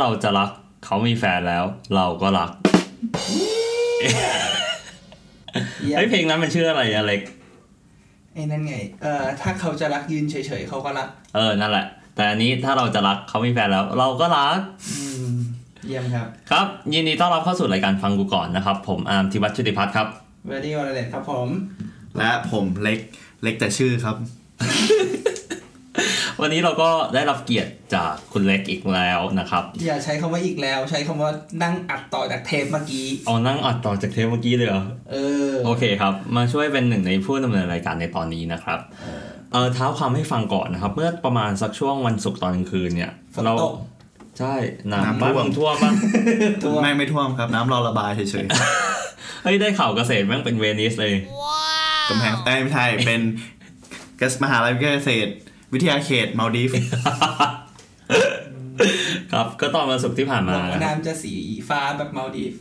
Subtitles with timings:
[0.00, 0.50] เราจะรัก
[0.84, 1.64] เขามีแฟนแล้ว
[1.96, 2.50] เราก็รัก
[5.82, 7.22] เยี่ยมเฮ้ยเพลงนั้นมันชื่ออะไรอะเล็ก
[8.34, 14.58] ไอ้นั่นไง เอ่อถ้าเขาจะรักยืนเฉยๆเขาก็รัก เออนั่นแหละ แต่อันนี้ถ้าเราจะรักเขามีแฟนแล้ว เราก็รัก
[14.90, 15.34] อืม
[15.86, 20.06] เยี่ยมครับ ครับ ยินดีต้อนรับเข้าสู่รายการฟังกูก่อนนะครับ ผมอาร์มธิวัฒน์ชุติพัฒน์ครับ
[20.48, 21.48] เวดี้วอลเลตครับผม
[22.18, 22.98] และผมเล็ก
[23.42, 24.16] เล็กแต่ชื่อครับ
[26.40, 31.30] วันนี้เราก็ได้รับเกียรติจากคุณเล็กอีกแล้วนะครับ อย่าใช้คำว่าอีกแล้ว ใช้คำว่า
[31.62, 35.16] นั่งอัดต่อจากเทปเมื่อกี้เอานั่งอัดต่อจากเทปเมื่อกี้เลยเหรอเอ
[35.50, 38.78] อโอเคครับ มาช่วยเป็นหนึ่งในผู้ดำเนินรายการในตอนนี้นะครับ
[39.52, 43.74] เออเท้าความให้ฟังก่อนนะครับ เมื่อประมาณสักช่วงวันศุกร์ตอนกลางคืนเนี่ยฝนเราตก
[44.38, 44.54] ใช่
[44.92, 45.92] น้ำน้ำท่บ้านวมมึงท่วมปะ
[46.64, 48.46] ตัวไม่ไม่ท่วมครับ น้ำรอระบายเฉย
[49.42, 53.20] เฮ้ยได้ข่าวเกษตรแม่งเป็นเวนิสเลยๆกำแพงใต้ไม่ใช่เป็น
[54.20, 55.32] กสมหาลัยเกษตร
[55.72, 56.70] วิทยาเขตมาลดีฟ
[59.32, 61.34] ครับก็ตอนวันศุกร์ที่ผ่านหมาวังว่านะครับน้ำจะสี
[61.68, 62.52] ฟ้าแบบมาลดีฟ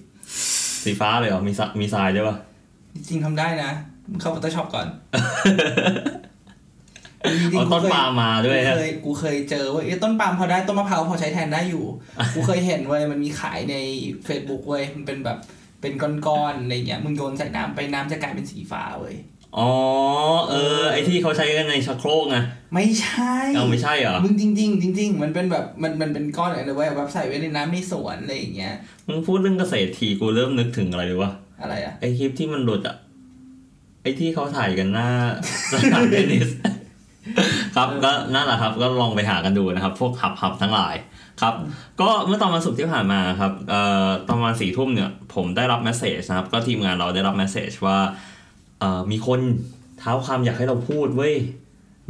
[0.83, 2.37] สีฟ้าเลยเหรอมีสะมีทรายด้วยปะ
[2.95, 3.71] จริงๆทำได้นะ
[4.09, 4.87] มึงเข้า Photoshop ก่อน
[7.41, 11.85] จริงเอาๆต้นกูเคยปาล์มมาด้วยกูฮะเคยกูเคยเจอเว้ยเอ้ยต้นปาล์มพอได้ต้นมะพร้าวพอใช้แทนได้อยู่
[12.33, 13.75] กูเคยเห็นเว้ยมันมีขายใน
[14.27, 15.37] Facebook เว้ยมันเป็นแบบ
[15.81, 19.15] เป็นก้อนๆอะไรเงี้ยมึงโยนใส่น้ำไปน้ำจะกลายเป็นสีฟ้าเว้ย
[19.59, 19.71] อ๋อ
[20.49, 22.37] เออ ไอที่เขาใช้กันในชักโครกไง
[22.73, 28.73] ไม่ใช่เอาไม่ใช่เหรอมึงจริง ๆ จริง ๆ มันเป็นแบบมันมันเป็นก้อนอะไรเว้ยแบบใส่ไว้ในน้ำในสวนอะไรอย่างเงี้ย
[29.07, 32.95] มึงพูดเรื่องเกษตรทีกูเริ่มนึกถึงอะไรรู้ปะอะไรอะไอคลิปที่มันหลุดอะ
[34.03, 35.09] ไอที่เขาถ่ายกันหน้า
[35.71, 36.49] สนามเทนนิส
[37.75, 40.95] ครับก็นั่นแหละครับ ก็ลองไปหากันดูนะครับ พวกหับหับทั้งหลาย
[41.41, 41.53] ครับ
[42.01, 48.36] ก็เมื่อตอนวันศุกร์ที่ผ่านมาครับเอ่อตอนประมาณสี่ทุ่มเนี่ย ผมได้รับ message นะครับ ก็ทีมงานเราได้รับ message ว่าเอ่อ
[49.11, 49.39] มีคน
[49.99, 51.35] เท้าความอยากให้เราพูดเว้ย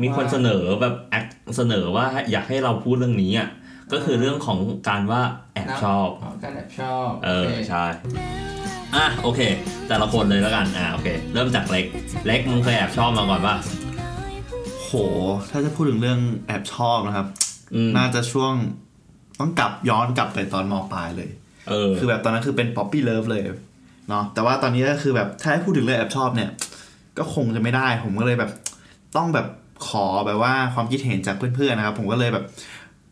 [0.02, 1.26] มีคนเสนอแบบแอค
[1.58, 3.50] เสนอว่าอยากให้เราพูดเรื่องนี้อะ
[3.92, 5.22] ก็คือเรื่องของการว่า
[5.54, 7.84] แอบชอบอ๋อการแอบชอบเออโคใช่
[8.96, 9.40] อะโอเค
[9.88, 11.86] แต่ละคนเลยแล้วกันอะโอเค เริ่มจากเล็ก
[12.28, 13.56] เล็กมึงเคยแอบชอบมาก่อนป่ะ
[14.84, 14.92] โห
[15.50, 17.28] ถ้าจะพูดถึงเรื่องแอบชอบนะครับ
[17.76, 18.54] อืมน่าจะช่วง
[19.40, 21.30] ต้องกลับย้อนกลับไปตอนมปลายเลย
[21.70, 23.44] เออ คือแบบตอนนั้นคือเป็น puppy love เลย
[24.10, 26.50] เนาะแต่ว่าตอนนี้ก็คือแบบถ้าให้พูดถึงเรื่องแอบชอบเนี่ย
[27.18, 28.52] ก็คงจะไม่ได้ ผมก็เลยแบบ
[29.18, 29.48] ต้องแบบ
[29.88, 32.46] ขอแบบว่าความคิดเห็นจากเพื่อนๆนะครับ ผมก็เลยแบบ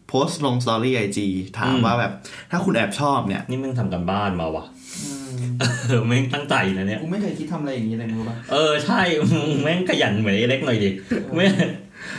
[0.08, 1.28] โพสต์ลง story IG
[1.58, 2.12] ถามอืมว่าแบบ
[2.52, 4.66] ถ้าคุณแอบชอบเนี่ย นี่มึงทำการบ้านมาว่ะ
[5.04, 5.12] อื
[5.44, 9.02] มเออแม่งตั้งใจนะเนี่ยกูไม่เคยคิดทำอะไรอย่างนี้เลยมึงรู้ปะเออใช่
[9.32, 10.90] มึงแม่งขยันเหมือนไอ้เล็กหน่อยดิ
[11.36, 11.46] ไม่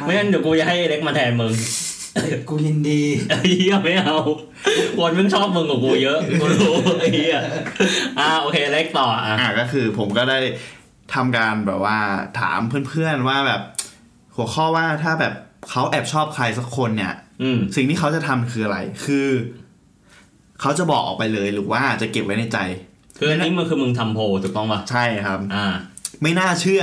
[0.04, 1.95] ไม่งั้นเดี๋ยวกูจะให้ไอ้เล็กมาแทนมึงเอ้ย
[2.48, 4.16] กูยินดีไอ้เหี้ยไม่เอา
[4.98, 7.38] คนมึงชอบมึงกว่ากูเยอะกูรู้ไอ้เหี้ย
[8.18, 10.38] อ่าโอเคเล็กต่ออะอะก็คือผมก็ได้
[11.14, 11.98] ทำการแบบว่า
[12.40, 13.60] ถามเพื่อนๆว่าแบบ
[14.36, 15.34] หัวข้อว่าถ้าแบบ
[15.70, 19.28] เขาแอบชอบใครสักคนเนี่ยอืมสิ่งที่เขาจะทำคืออะไร คือ
[20.60, 22.58] เขาจะบอกออกไปเลยหรือว่าจะเก็บไว้ในใจ
[23.18, 25.66] คืออันนี้มันคือมึงทำโพลถูกต้องป่ะใช่ครับ อ่า
[26.22, 26.82] ไม่น่าเชื่อ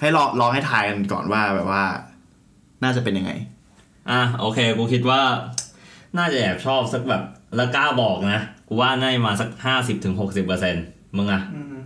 [0.00, 1.84] ให้ลองลองให้ทายกันก่อนว่าแบบว่า
[2.84, 3.32] น่าจะเป็นยังไง
[4.10, 5.20] อะโอเค กูคิดว่า
[6.16, 7.22] น่าจะแอบชอบสักแบบ
[7.56, 10.84] แล้วกล้าบอกนะ กูว่าน่าจะมาสักห้าสิบถึงหกสิบเปอร์เซ็นต์
[11.16, 11.76] มึงอะอืม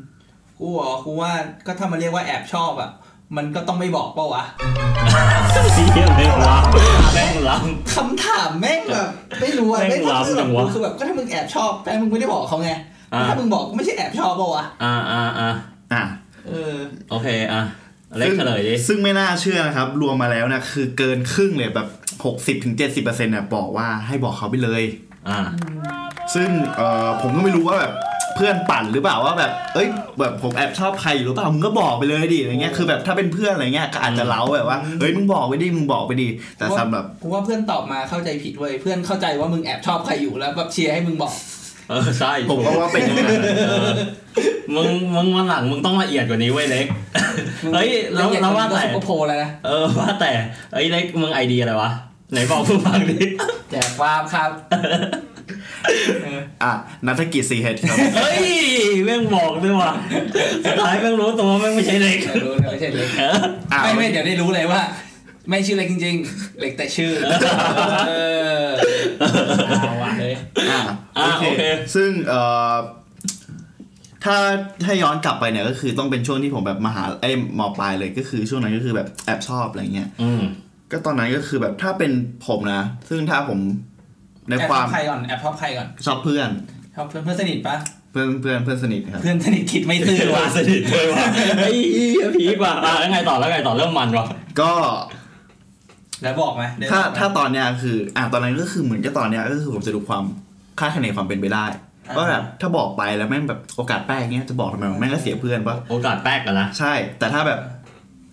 [0.58, 1.30] กูเหรอกูว่า
[1.66, 2.91] ก็ถ้ามันเรียกว่าแอบชอบอะ
[3.36, 4.44] มันก็ต้องไม่บอกเปล่าวะ
[5.74, 7.56] เฮียแม่งล้ำแม่งล้
[7.94, 9.08] คำถามแม่งแบบ
[9.41, 12.70] ไม่รู้อะแม่งไม่ล้ำจังวะคือแบบก็ถ้ามึงแอบชอบแต่มึงไม่ได้บอกเขาไง
[13.12, 15.50] อ่าถ้ามึงบอกก็ไม่ใช่แอบชอบเปล่าวะำอ่าอ่าอ่า
[15.92, 16.03] อะ
[16.48, 16.76] เออ
[17.10, 17.62] โอเคอะ
[18.19, 21.88] เล็กเฉลยดิซึ่งไม่น่าเชื่อนะครับ รวมมาแล้วเนี่ยคือเกินครึ่งเลยแบบ
[22.25, 24.82] หกสิบถึงเจ็ดสิบเปอร์เซ็นต์เนี่ยบอกว่าให้บอกเขาไปเลย
[25.28, 25.41] อ่า
[26.34, 27.94] ซึ่งเอ่อผมก็ไม่รู้ว่าแบบ
[28.36, 29.88] เพื่อนปั่นหรือเปล่าว่าแบบ เอ้ย
[30.20, 41.32] แบบผมแอบชอบใครอยู่หรือเปล่า มึงก็บอกไปเลยดิ อะไรเงี้ย คือแบบถ้าเป็นเพื่อนอะไรเงี้ยก็อาจจะเล้าแบบว่า เฮ้ย มึงบอกไปดิ มึงบอกไปดิ แต่สำหรับ กูว่าเพื่อนตอบมาเข้าใจผิดเว้ย เพื่อนเข้าใจว่ามึงแอบชอบใครอยู่แล้วแบบเชียร์ให้มึงบอก
[41.89, 43.28] เออใช่ผมก็ว่าเป็นอย่างนั้น
[43.69, 43.91] เออ
[44.75, 46.86] มึงมึงวันหลังมึงต้องละเอียดกว่านี้เว้ยเล็ก
[47.75, 50.31] เฮ้ยแล้วแล้วว่าแต่ซุปเปอร์โพลแล้วนะเออว่าแต่
[50.72, 51.91] เอ้ยเล็กมึง ID อะไรวะ
[52.33, 53.19] ไหนบอกผู้ฟังดิ
[53.71, 54.51] แจก warp ครับ
[56.25, 56.72] เอออะ
[57.07, 58.41] นัฐกิจสีเฮดครับเฮ้ย
[59.04, 59.92] แม่งบอกด้วยว่ะ
[60.65, 63.37] สุดท้ายแม่งรู้ตัวว่าแม่งไม่ใช่เล็กไม่รู้นะไม่ใช่เล็กเออ
[63.72, 64.80] อะไม่ไม่เดี๋ยวได้รู้เลยว่า
[65.48, 67.12] ไม่ชื่อเล็กจริงๆ เล็กแต่ชื่อ
[68.08, 68.12] เอ
[68.64, 68.68] อ
[69.68, 70.34] เอาว่ะเลย
[70.70, 70.80] อะ
[71.18, 71.62] อะโอเค
[71.94, 72.41] ซึ่งเอ่
[72.72, 72.74] อ
[74.24, 74.36] ถ้า
[74.84, 80.42] ถ้าย้อนกลับไปเนี่ยก็คือต้องเป็นช่วงที่ผมแบบมหาไอ้ยมปลายเลยก็คือช่วงนั้นก็คือแบบแอบชอบอะไรเงี้ยอืม
[80.91, 82.12] ก็ตอนนั้นก็คือแบบถ้าเป็น
[82.46, 83.58] ผมนะ ซึ่งถ้าผม
[84.48, 86.50] ในแอบคชวาอมบใครก่อนแอบชอบใครก่อนชอบเพื่อน
[86.94, 87.76] ชอบเพื่อนเพื่อนสนิทปะ
[88.12, 91.24] เพื่อนเพื่อนเพื่อนสนิทครับ เพื่อนสนิทคิดไม่ซื่อว่าว่ะสนิทด้วยว่ะ
[91.58, 94.26] ไอ้เหี้ยผีกว่าอะแล้วไงต่อแล้วไงต่อเริ่มมันวะ
[94.60, 94.72] ก็
[96.22, 100.25] แล้วบอกไหมเดินถ้าบอกไหมถ้าตอนเนี้ยคืออะตอนนั้นก็คือเหมือนกับตอนเนี้ยก็คือผมจะดูความ
[100.78, 101.66] คาดคะเนความเป็นไปได้
[102.09, 107.61] อ่าว่าแบบถ้าบอกไปแล้วแม่งแบบโอกาสแป้งเงี้ยจะบอกทำไมวะแม่งก็เสียเพื่อนปะโอกาสแป๊กกันนะใช่ แต่ถ้าแบบ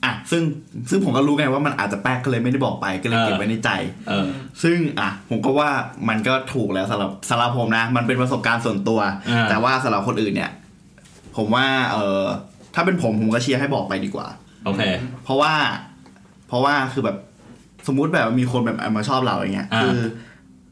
[0.06, 0.44] อะซึ่ง
[0.90, 3.70] ซึ่งผมก็รู้ไงว่ามันอาจจะแป๊กก็เลยไม่ได้บอกไปก็เลยเก็บไว้ในใจ
[4.08, 4.28] เออ
[4.64, 5.70] ซึ่งอะผมก็ว่า
[6.10, 9.00] มันก็ถูกแล้วสำหรับสำหรับผมนะ มันเป็นประสบการณ์ส่วนตัว
[9.30, 10.52] อ่าแต่ว่าสำหรับคนอื่นเนี่ย
[11.38, 12.24] ผมว่าเออ
[12.76, 14.28] ถ้าเป็นผมผมก็เชียร์ให้บอกไปดีกว่า
[14.66, 14.82] โอเค
[15.24, 15.54] เพราะว่า
[16.48, 17.18] เพราะว่าคือแบบ
[17.88, 20.00] สมมุติแบบมีคนแบบมาชอบเราอย่างเงี้ยอ่าคือ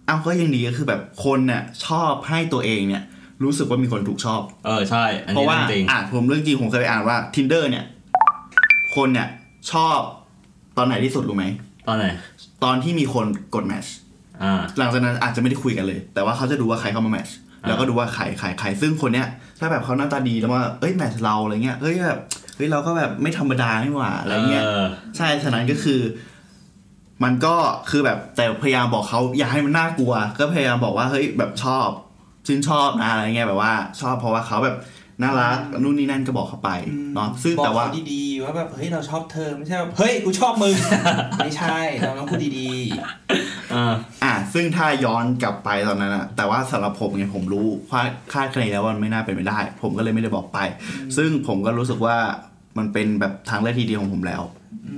[0.07, 3.03] อ้าวก็ยังดีก็คือแบบคนเนี่ยชอบให้ตัวเองเนี่ย
[3.43, 7.85] รู้สึกว่ามีคนถูกชอบ เออใช่อันเพนี้ราะว่าเรื่องจริงอะผมเรื่องจริงผมเคยไปอ่านว่า tinder เนี่ย
[8.95, 9.27] คนเนี่ย
[9.71, 9.99] ชอบ
[10.77, 11.45] ตอนไหนที่สุดรู้ไหม
[11.87, 12.05] ตอนไหน
[12.63, 13.25] ตอนที่มีคน
[13.55, 13.85] กดแมช
[14.43, 17.29] อ่าหลังจากนั้นอาจจะไม่ได้คุยกันเลย แต่ว่าเขาจะดูว่าใครเข้ามาแมช
[17.63, 19.27] อ่าแล้วก็ดูว่าใครใครใครซึ่งคนเนี้ย
[19.59, 22.19] ถ้าแบบเขาหน้าตาดีแล้วว่าเอ้ยแมชเราอะไรเงี้ยเฮ้ยแบบ
[22.55, 24.85] เฮ้ยเราก็แบบไม่ธรรมดานี่หว่าอะไรเงี้ยเออ
[25.17, 25.99] ใช่ฉะนั้นก็คือ
[27.23, 27.55] มันก็
[27.89, 31.87] คือแบบแต่พยายามบอกเขาอย่าให้มันน่ากลัว ก็พยายามบอกว่าเฮ้ยแบบชอบ
[32.47, 34.77] ชื่นชอบนะอะไรเงี้ยแบบว่า ชอบเพราะว่าเขาแบบ
[35.23, 36.71] น่ารักนู่นนี่นั่นก็บอกเขาไป
[37.15, 40.75] เนาะซึ่งบอกแต่ว่าเขดีๆว่าแบบเฮ้ยเราชอบเธอไม่ใช่แบบเฮ้ยกูชอบมึง
[41.37, 42.69] ไม่ใช่เราต้องพูดดี
[43.73, 43.93] อ่า
[44.23, 50.59] อะซึ่งถ้าย้อนกลับไปตอนนั้นอะแต่ว่าสำหรับผมเนี่ยผมรู้คาดคาดคะเนแล้วว่ามันไม่น่าเป็นไปได้ ผมก็เลยไม่ได้บอกไป
[51.17, 52.17] ซึ่งผมก็รู้สึกว่า
[52.77, 54.41] มันเป็นแบบทางเลือกที่ดีของผมแล้ว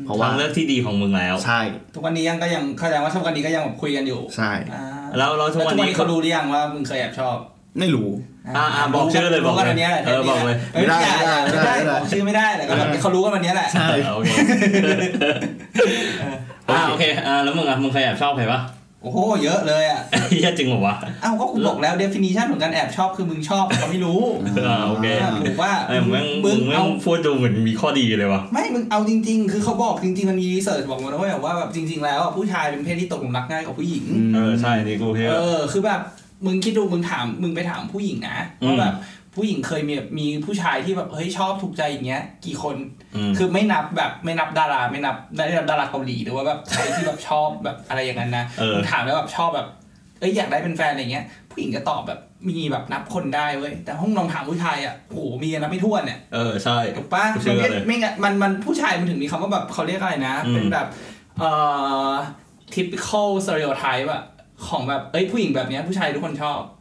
[0.06, 4.84] เพราะว่าทางเลือกที่ดีของมึงแล้ว ใช่ๆทุกวันนี้ยังก็ยังเข้าใจว่าทุกวันนี้ก็ยังแบบคุยกันอยู่ใช่อ่า
[5.18, 7.36] แล้วแล้วทุแล้วกทุวันกวันนี้นี้เขารู้หรือยังว่ามึงเคยแอบชอบ
[7.80, 8.10] ไม่รู้
[8.58, 14.30] อ่าอ่าบอกชื่อเลยบอกรู้กันเลวันยนี้แหละเออบอกเลยไม่ได้ไม่ไม่ได้ได้ไม่ได้บอกชื่อไม่ได้แต่ก็แบบเขารู้กันวันนี้แหละใช่โอเค
[16.70, 18.62] อ่าโอเคอ่าแล้วมึงอะมึงเคยแอบชอบใครปะ
[19.04, 24.22] โอ้โหเยอะเลยอะเฮียจริงเหรอวะเอ้าก็กูบอกแล้ว definition ของการแอบชอบคือมึงชอบเขาไม่รู้
[24.68, 34.06] อ่าโอเคอ่าถูกว่าไอ้มึงแม่งมึมึงงแม่เอางพูดดูเหมือนมีข้อดีเลยวะไม่มึงเอาจริง ๆ คือเขาบอกจริงๆมันมีรีเสิร์ชบอกมาด้วยว่าแบบจริง ๆ แล้วอะผู้ชายเป็นเพศที่ตกหลุมรักง่ายกว่าผู้หญิง
[34.36, 36.02] เออใช่นี่กูเฮียเออคือแบบ
[36.46, 38.94] มึงคิดดูมึงถามมึงไปถามผู้หญิงนะอืมว่าแบบ
[39.36, 42.76] ผู้หญิงเคยมีมีผู้ชายที่แบบเฮ้ยชอบถูกใจอย่างเงี้ย กี่คน
[43.16, 49.68] อืมคือไม่นับแบบไม่นับดาราไม่นับไม่นับดาราเกาหลีหรือว่าแบบใครที่แบบชอบแบบอะไรอย่างนั้นนะเออมึงถามแล้วแบบชอบแบบ
[50.20, 52.20] เอ้ยอยากได้เป็นแฟนอะไรเงี้ย ผู้หญิงจะตอบแบบ
[52.50, 60.88] มีแบบนับคนได้เว้ยแต่ห้องลองถามผู้ชายอะโหมีนับไม่ถ้วนเนี่ยเออใช่ถูกปะเชื่มันอไม่เลยไม่งั้นมันมันผู้ชายมันถึงมีคำว่าแบบเขาเรียกอะไรนะอืมเป็นแบบ
[61.40, 61.52] เอ่
[62.10, 62.12] อ
[62.74, 64.24] typical stereotype อะ
[64.68, 66.81] ของแบบเอ้ยผู้หญิงแบบเนี้ยผู้ชายทุกคนชอบอ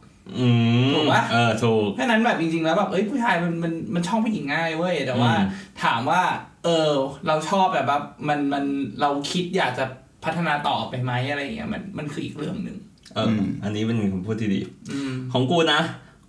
[0.93, 5.47] ถูกปะเออถูกเพราะฉะนั้นแบบจริงๆแล้วแบบเอ้ยผู้ชายมันมันมันชอบผู้หญิงง่ายเว้ยแต่ว่าอืม
[5.83, 6.21] ถามว่า
[6.65, 6.91] เออ
[7.27, 8.63] เราชอบแบบว่ามันมัน
[9.01, 9.85] เราคิดอยากจะ
[10.23, 12.77] พัฒนาต่อไปไหมอะไรอย่างเงี้ยมันมันคืออีกเรื่องหนึ่ง
[13.15, 14.59] เอออมอันนี้เป็นคำพูดที่ดี
[14.91, 15.81] อืมของกูนะ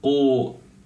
[0.07, 0.17] กู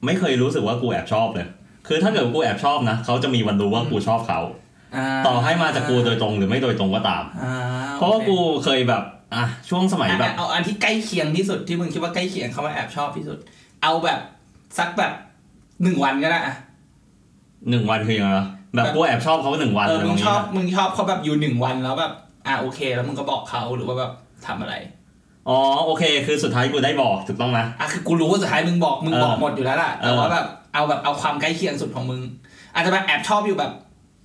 [0.04, 1.46] ไม่เคยรู้สึกว่ากูแอบชอบเลย
[1.88, 4.40] คือถ้าเกิดกูแอบชอบนะเขาจะมีวันรู้ว่ากูชอบเขา
[5.26, 7.52] ต่อให้มาจากกูโดยตรงหรือไม่โดยตรงก็ตามอ่
[7.94, 9.02] เพราะว่าโอคกูเคยแบบ
[9.34, 13.38] อะช่วงสมัยอะแบบเอาอันที่ใกล้เคียงที่สุดที่มึงคิดว่าใกล้เคียงคำว่าแอบชอบที่สุด
[13.82, 14.20] เอาแบบ
[14.78, 15.12] สักแบบ
[15.82, 16.54] หนึ่งวันก็ได้อะ
[17.70, 22.12] หนึ่งวันคือยังไงวะแบบแบบกูแอบชอบเขาหนึ่งวันเอออะไรมึบางงชอบอย่างมึงชอบเขาแบบอยู่หนึ่งวันแล้วแบบ
[22.46, 24.12] อะโอเค แล้วมึงก็บอกเขาหรือว่าแบบ
[24.46, 24.74] ทำอะไร
[25.48, 32.20] อ๋อโอเค คือสุดท้ายกูได้บอกถูกต้องไหมอะคือกูรู้ว่าสุดท้ายมึงบอกมึงเออบอกหมดอยู่แล้วล่ะแต่เออว่าแบบเอาแบบเอาความใกล้เคียงสุดของมึง
[32.74, 33.72] อาจจะแบบแอบชอบอยู่แบบ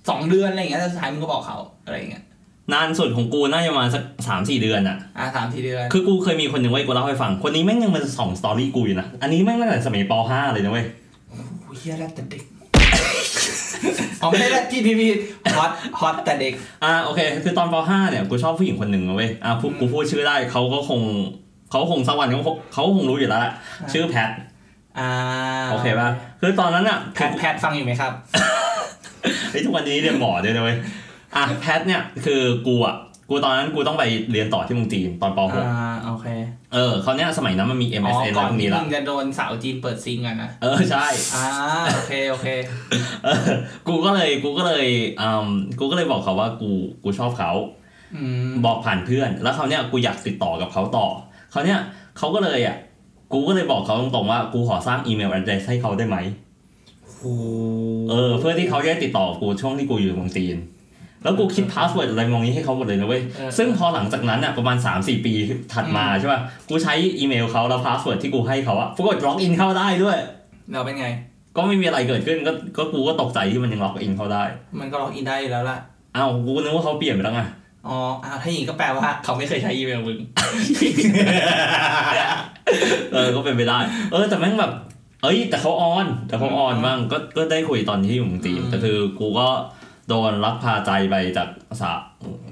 [0.08, 2.24] สองเดือนอะไรอย่างเงี้ยแต่สุดท้ายมึงก็บอกเขาอะไรอย่างเงี้ย
[2.72, 10.86] นานสุดของกูน่าจะประมาณสักสามสี่เดือนอะอะสามทีเดือน คือกูเคยมีคนหนึ่งไว้ยกูเล่าให้ฟัง คนนี้แม่งยังเป็นสองสตอรี่กูอยู่นะ อันนี้แม่งตั้งแต่สมัยป .5 เลยนะเว้ย
[11.64, 12.42] โอ้ยเฮียแรกแต่เด็ก
[14.22, 15.10] อ๋อไม่ได้แรกพี่พี่พี่
[15.56, 16.52] ฮอตฮอตแต่เด็ก
[16.84, 21.00] อ่าโอเค คือตอนป .5 เนี่ยกูชอบผู้หญิงคนหนึ่งนะเว้ย อ่าพูดกูพูดชื่อได้เขาก็คง
[21.70, 23.52] เขาคงสักวันเขาคงเขาคงรู้อยู่แล้วแหละ
[23.92, 24.30] ชื่อแพท
[24.98, 25.08] อ่า
[25.70, 26.08] โอเคป่ะ
[26.40, 28.12] คือตอนนั้นอะแพทแพทฟังอยู่ไหมครับ
[29.50, 30.76] ไอ้ยทุกวันนี้เรียนหมอด้วยนะเว้ย
[31.36, 32.96] อะแพทเนี่ยคือกูอะ
[33.30, 41.46] กูตอนนั้นกูต้องไปเรียนต่อที่เมืองจีนตอนปอ่าโอเค .6 เออเขาวเนี้ยสมัยนั้นมันมีอ๋อ MSN ก่อนแล้วพวกที่นี้ละมึงจะโดนสาวจีนเปิดซิงกันนะ เออใช่ อ่า
[41.94, 42.48] โอเคโอเค
[43.24, 43.46] เออ
[43.88, 44.86] กูก็เลยกูก็เลย
[45.20, 45.48] อืม
[45.78, 46.70] กูก็เลยบอกเขาว่ากู
[47.04, 47.52] กูชอบเขา
[48.16, 51.06] อืมบอกผ่านเพื่อน แล้วเขาวเนี้ยกูอยากติดต่อกับเขาต่อ
[51.50, 51.80] คราวเนี้ย
[52.18, 52.76] เขาก็เลยอะ
[53.32, 56.16] กูก็เลยบอกเขาตรงๆว่ากูขอสร้างอีเมล address ให้เขาได้ไหม
[57.18, 57.34] โอ้
[58.10, 60.56] เออ เพื่อที่เขาจะได้ติดต่อกูช่วงที่กูอยู่เมืองจีน
[61.22, 65.32] แล้วกูคิด password อะไรพวกนี้ให้เขาหมดเลยนะเว้ยเออซึ่งพอหลังจากนั้นอะประมาณ 3-4 ปี
[65.72, 70.16] ถัดมาใช่ป่ะ กูใช้อีเมลเขาแล้ว password ที่กูให้เขาอะปรากฏ login เข้าได้ด้วย
[70.72, 71.08] แล้วเป็นไง
[71.56, 74.42] ก็ไม่มีอะไรเกิดขึ้นก็ก็กูก็ตกใจที่มันยัง login เข้าได้
[74.80, 75.78] มันก็ login ได้อยู่แล้วล่ะ
[76.16, 77.42] อ้าวกูนึกว่าเขาเปลี่ยนไปแล้วไง
[77.88, 80.18] อ๋ออ่าถ้าอย่างนี้ก็แปลว่าเขาไม่เคยใช้อีเมลมึง
[83.12, 83.78] เออ ก็เป็นไปได้
[84.12, 84.72] เออ แต่แม่งแบบ
[85.22, 89.48] เอ้ย แต่เขาออน แต่เขาออนบ้าง ก็ ก็ได้คุยตอนที่อยู่เมืองจีนอืมแต่คือกูก็
[90.08, 91.48] โดนลักพาใจไปจาก
[91.80, 91.98] สาว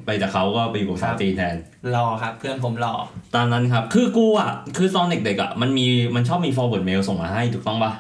[0.07, 1.57] ไปจากเขาก็ไปอยู่กับสาวจีนแทน
[1.95, 2.95] รอครับ เพื่อนผมรอ
[3.35, 7.93] ตามนั้นครับ คือกูอะคือตอนเด็กๆอะมันมีมันชอบมี forward mail ส่งมาให้ถูกต้องปะ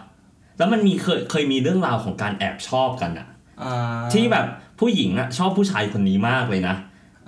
[0.58, 3.26] แล้วมันมีเคยเคยมีเรื่องราวของการแอบชอบกันอะ
[3.62, 4.46] อ่าที่แบบ
[4.80, 6.74] ผู้หญิงอะชอบผู้ชายคนนี้มากเลยนะ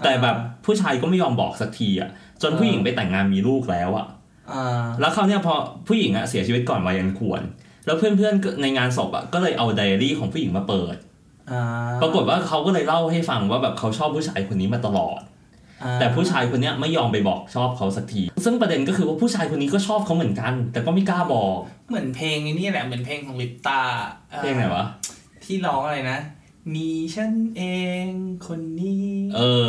[0.05, 0.37] แต่แบบ
[0.67, 2.11] ผู้ชายก็ไม่ยอมบอกสักทีอะ
[2.43, 4.07] จนผู้หญิงไปแต่งงานมีลูกแล้วอะ
[4.53, 5.55] อ่าแล้วเขาวเนี่ยพอ
[5.89, 7.43] ผู้หญิงอะเสียชีวิตก่อนวัยอันควร
[7.87, 11.12] แล้วเพื่อนๆก็ในงานศพอะก็เลยเอาไดอารี่ของผู้หญิงมาเปิดอ่า
[12.03, 15.21] ปรากฏว่าเขาก็เลยเล่าให้ฟังว่าแบบเขาชอบผู้ชายคนนี้มาตลอด
[15.83, 21.57] อ่าแต่ผู้ชายคนเนี้ยไม่ยอมไปบอกชอบเขาสักที ซึ่งประเด็นก็คือว่าผู้ชายคนนี้ก็ชอบเขาเหมือนกัน แต่ก็ไม่กล้าบอก
[21.89, 23.81] เหมือนเพลงไอ้นี่แหละ เหมือนเพลงของลิปตา
[24.33, 24.85] อ่อเพลงไหนวะ
[25.45, 26.19] ที่ร้องอะไรนะ
[26.75, 27.63] มีฉันเอ
[28.07, 28.09] ง
[28.47, 29.69] คนนี้ เออ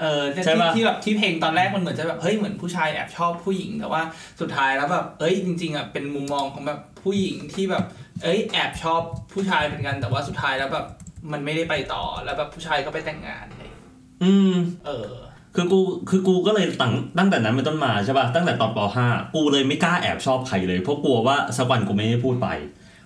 [0.00, 4.02] เออที่ใช่ปะที่แบบที่เพลงตอนแรกมันเหมือนจะแบบเฮ้ยเหมือนผู้ชายแอบชอบผู้หญิงแต่ว่า
[4.40, 7.84] สุดท้ายแล้วแบบเอ้ยจริงๆอะเป็นมุมมองของแบบผู้หญิงที่แบบ
[8.22, 9.00] เอ้ยแอบชอบ
[9.32, 10.86] ผู้ชายเหมือนกันแต่ว่าสุดท้ายแล้วแบบ
[11.32, 13.90] มันไม่ได้ไปต่อแล้วแบบผู้ชายก็ไปแต่งงานอะไรอย่างเงี้ย
[14.22, 14.52] อืม
[14.86, 15.10] เออ
[15.54, 22.48] คือกูคือกูก็เลยตั้งตั้งแต่นั้นเป็นต้นมาใช่ป่ะตั้งแต่ตอนป .5 กูเลยไม่กล้าแอบชอบใครเลย เพราะกลัวว่าสักวันกูไม่ได้พูดไป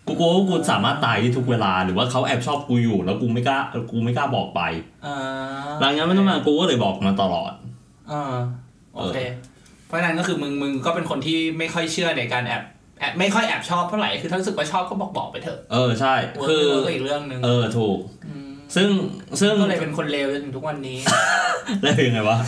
[0.07, 3.59] กูกลัวว่ากูสามารถตายได้ทุกเวลาหรือว่าเขาแอบชอบกูอยู่ แล้วกูไม่กล้า
[3.91, 4.61] กูไม่กล้าบอกไป
[5.07, 5.17] อ่า
[5.81, 7.53] หลังจากนั้นเป็นต้นมากูก็เลยบอกมาตลอด
[8.13, 8.37] อ่า
[8.95, 9.19] โอเค
[9.87, 12.63] เพราะฉะนั้นก็คือมึงมึงก็เป็นคนที่ไม่ค่อยเชื่อในการแอบ
[13.01, 17.99] แอบไม่ค่อยแอบชอบเท่าไหร่คือถ้ารู้สึกว่าชอบก็บอกบอกไปเถอะเออใช่ work หรือกไม่ work ก็อีกเรื่องหนึ่งเออถูก
[18.45, 18.89] มซึ่ง
[19.41, 20.99] ซึ่งก็เลยเป็นคนเลวจนถึงทุกวันนี้
[21.83, 22.39] แล้วเป็นไงวะ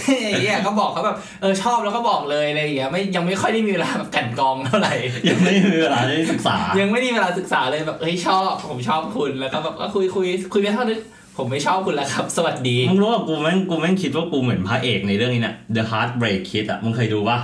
[0.00, 4.94] เฮ้ยเนี่ยก็บอกเขาแบบเออชอบแล้วก็บอกเลยอะไรอย่างเงี้ยไม่ยังไม่ค่อยได้มีเวลาแบบกลันกรองเท่าไหร่
[5.28, 10.98] ยังไม่มีเวลาได้ศึกษา ยังไม่ได้มีเวลาศึกษาเลยแบบเฮ้ยชอบผมชอบคุณแล้วก็แบบก็คุยคุยคุยไปเท่านี้
[11.36, 17.38] ผมไม่ชอบคุณแล้วครับ สวัสดีมึงรู้ว่ากูแม่งกูแม่งคิดว่ากูเหมือนพระเอกในเรื่องนี้เนี่ย The Heartbreak Kid อะมึงเคยดูปะ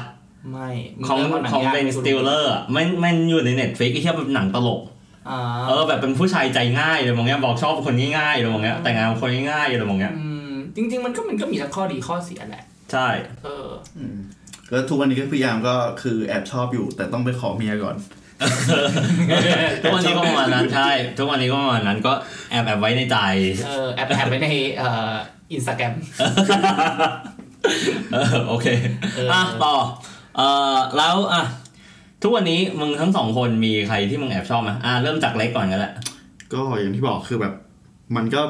[0.51, 0.69] ไม่
[1.09, 1.19] ของ
[1.53, 4.81] ของเบนสติลเลอร์อะมันมันอยู่ใน Netflix ไอ้ที่เป็นหนังตลก
[5.31, 13.09] อ่าเออแบบเป็นผู้ชายใจง่ายเลยมองเงี้ยบอกชอบคนง่ายๆเลยมองเงี้ยแต่งงานกับคนง่ายๆเลยมองเงี้ยอืมจริง ๆ มันก็มันก็มีทั้งข้อดีข้อเสียแหละ ใช่
[13.45, 14.17] เอออืม
[14.71, 17.97] ก็ทุกวันนี้ก็พยายามก็คือแอบชอบอยู่ แต่ต้องไปขอเมียก่อน
[19.83, 22.13] ทุกวันนี้ก็ประมาณนั้นใช่ ทุกวันนี้ก็ประมาณนั้นก็
[22.51, 23.17] แอบแอบไว้ในใจ
[23.67, 24.49] เออแอบแอบไปใน
[24.79, 25.13] เอ่อ
[25.53, 25.95] อินสตาแกรม
[28.13, 28.67] เออโอเค
[29.17, 29.75] เอออ่อะต่อ
[30.37, 31.43] เอ่อแล้วอะ
[32.23, 35.93] ทุกวันนี้มึงทั้งสองคนมีใครที่มึงแอบชอบไหมอะเริ่มจากเล็กก่อนกันแหละ
[36.53, 37.53] ก็อย่างที่บอกคือแบบ
[38.17, 38.43] มันก็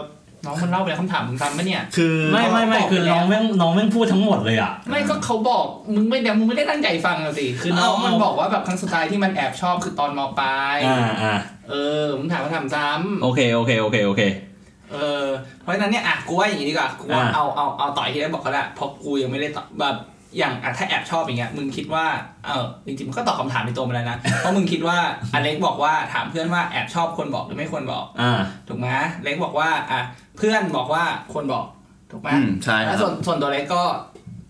[0.47, 5.65] น้องมันเล่าไปแล้วคำถามมึงทำปะเนี่ย คือไม่ไม่ไม่บอกไปคือแล้วน้องแม่งน้องแม่งพูดทั้งหมดเลยอะ ไม่ก็เขาบอก
[5.95, 11.35] มึงไม่เดี๋ยวมึงไม่ได้ตั้งใจฟังอะสิคือน้องเอามัมันบอกว่าแบบครั้งสุดท้ายที่มันแอบชอบคือตอนมปลายอ่าอ่า
[11.71, 11.75] เอ
[12.05, 12.87] อมึงถามมาถามซ้
[13.23, 15.25] โอเคโอเคโอเคโอเคำเออ
[15.63, 19.97] เพราะฉะนั้นเนี่ยอะกูว่าอย่างนี้ดีกว่ากูว่าอะเอาเอาเอาต่อยที่ได้บอกเขาละเพราะกูยังไม่ได้ตอบแบบ
[20.39, 22.05] อย่างอะถ้าแอบชอบอย่างเงี้ยมึงคิดว่า
[22.47, 24.99] เออจริงๆมันก็ตอบคำถามในตัวมันแล้วนะเพราะมึงคิดว่า
[25.33, 28.89] อเล็กบอกว่าถามเพื่อนว่าแอบชอบควรบอกหรือไม่ควรบอกอ่าถูกไหม
[29.25, 30.01] เล็กบอกว่าอะ
[30.37, 31.67] เพื่อนบอกว่าควรบอก
[32.11, 33.83] ถูกไหมอืมใช่คแล้รัวบส่วนส่วนตัวเล็กก็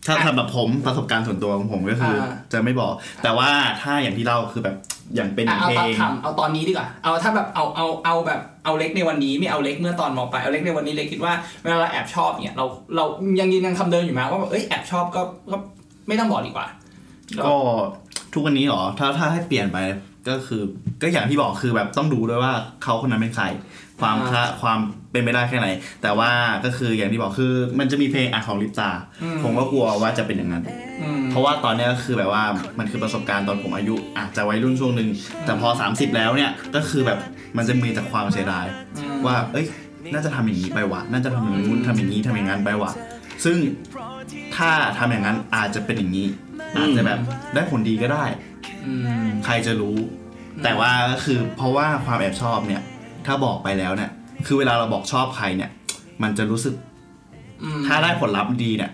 [0.07, 3.51] ถ้าทำแบบผมประสบการณ์ส่วนตัวของผมก็คืออาจะไม่บอก แต่ว่า
[3.83, 4.77] ถ้าอย่างที่เล่าคือแบบ
[5.15, 13.05] อย่างเป็นอะเอาเพลตองนทำเอาตอนนี้ดีกว่า เอาถ้าแบบเอาเอาเอาแบบเอาเล็กในวันนี้ไม่เอาเล็กเมื่อตอนมปลายเอาเล็กในวันนี้เล็กคิดว่าเวลาเราแอบชอบเนี่ยเราเรา
[13.41, 15.57] ยังยืนยันคำเดิมอยู่ไหมว่าแบบเอ้ยแอบชอบก็ก็
[16.09, 16.67] ไม่ต้องบอกดีกว่า
[17.45, 17.55] ก็
[18.33, 19.79] ทุกวันนี้เหรอ ถ้าถ้าให้เปลี่ยนไป
[20.29, 20.63] ก็คือ
[21.03, 23.45] ก็อย่างที่บอกคือแบบต้องดูด้วยว่าเขาคนนั้นเป็นใคร
[24.01, 24.79] ความค่าความ
[25.13, 25.69] เป็นไปได้แค่ไหน
[26.03, 26.31] แต่ว่า
[26.65, 28.91] ก็คืออย่างที่บอกคือ มันจะมีเพลงอะของลิปตา
[29.23, 30.65] อืมผมก็กลัวว่าจะเป็นอย่างนั้น
[31.03, 32.45] อืมเพราะว่าตอนเนี้ยก็คือแบบว่า
[32.79, 35.09] มันคือประสบการณ์ตอนผมอายุอาจจะวัยรุ่นช่วงหนึ่ง
[35.45, 37.19] แต่พอ 30 แล้วเนี่ยก็คือแบบ
[37.57, 39.67] มันจะมีแต่ความเสียดายอืมว่า เอ้ย
[40.13, 42.91] น่าจะทำอย่างนี้ไปวะน่าจะทำอย่างนู้นทำอย่างนี้ทำอย่างนั้นไปวะ
[43.45, 43.57] ซึ่ง
[44.57, 46.27] ถ้าทำอย่างนั้นอาจจะเป็นอย่างนี้
[46.77, 47.19] อาจจะแบบ
[47.55, 48.25] ได้ผลดีก็ได้
[48.87, 48.93] อื
[49.25, 49.97] มใครจะรู้
[50.65, 52.83] แต่ว่าก็คือเพราะว่าความแอบชอบเนี่ย
[53.27, 54.11] ถ้าบอกไปแล้วเนี่ย
[54.47, 55.71] คือเวลาเราบอกชอบใครเนี่ย
[56.23, 56.75] มันจะรู้สึก
[57.63, 58.91] อืมถ้าได้ผลลัพธ์ดีเนี่ย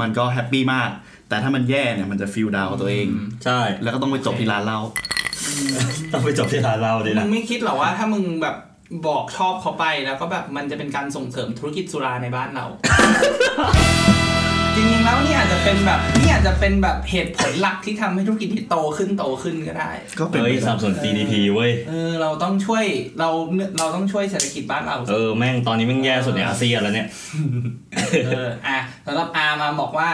[0.00, 0.90] มันก็แฮปปี้มาก
[1.28, 3.06] แต่ถ้ามันแย่เนี่ยมันจะฟีลดาวตัวเอง
[3.44, 4.80] ใช่ แล้วก็ต้องไปจบที่ร้านเหล้า
[6.12, 8.56] ต้องไปจบที่ร้านเราดีมึนะงไม่คิดเหรอว่าถ้ามึงแบบ
[9.06, 12.66] บอกชอบเขาไปแล้วก็แบบมันจะเป็นการส่งเสริมธุรกิจสุราในบ้านเรา
[14.76, 22.84] จริงๆแล้วนี่อาจจะเป็นแบบนี่อาจจะเป็นแบบเหตุผลหลักที่ทำให้ธุรกิจที่โตขึ้นโตขึ้นก็ได้ ก็เป็นเฮ้ยไปสนัได้บสนุน GDP เว้ย เออเราต้องช่วย
[23.20, 23.28] เรา
[23.78, 27.08] เราต้องช่วยเศรษฐกิจบ้านเราเออแม่งตอนนี้แม่งแย่สุดในอาเซียนแล้วเนี่ย
[28.26, 30.10] เอออะสำหรับอาร์มาบอกว่า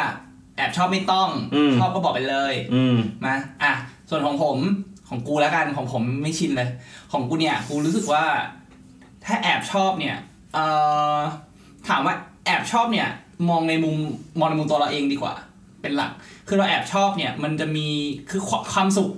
[0.56, 3.72] แอบชอบไม่ต้องอืม ชอบก็บอกไปเลยอืม มาอะ
[4.10, 4.58] ส่วนของผม
[5.08, 6.68] ของกูแล้วกันของผมไม่ชินเลย
[7.12, 8.24] ของกูเนี่ยกูรู้สึกว่า
[9.24, 10.16] ถ้าแอบชอบเนี่ย
[10.54, 10.64] เอ่
[11.16, 11.18] อ
[11.88, 12.14] ถามว่า
[12.46, 13.08] แอบชอบเนี่ย
[13.48, 13.96] มองในมุม
[14.38, 15.34] มองในมุมตัวเราเองดีกว่า
[15.82, 16.12] เป็นหลัก
[16.48, 17.88] คือเราแอบชอบเนี่ย มันจะมี
[18.30, 19.10] คือความความสุข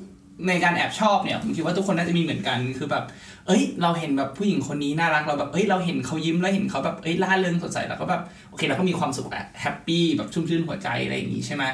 [0.48, 3.04] ในการแอบชอบเนี่ยผมคิดว่าทุกคนน่าจะมีเหมือนกันคือแบบ
[3.46, 11.64] เอ้ย เราเห็นแบบผู้หญิงคนนี้น่ารักเราแบบเอ้ยเราเห็นเขายิ้มแล้วเห็นเขาแบบเอ้ยล่าเริงสดใสแล้วก็แบบโอเคเราก็มีความสุขอะแฮปปี้แบบชุ่มชื่นหัวใจอะไรอย่างงี้ใช่ไหม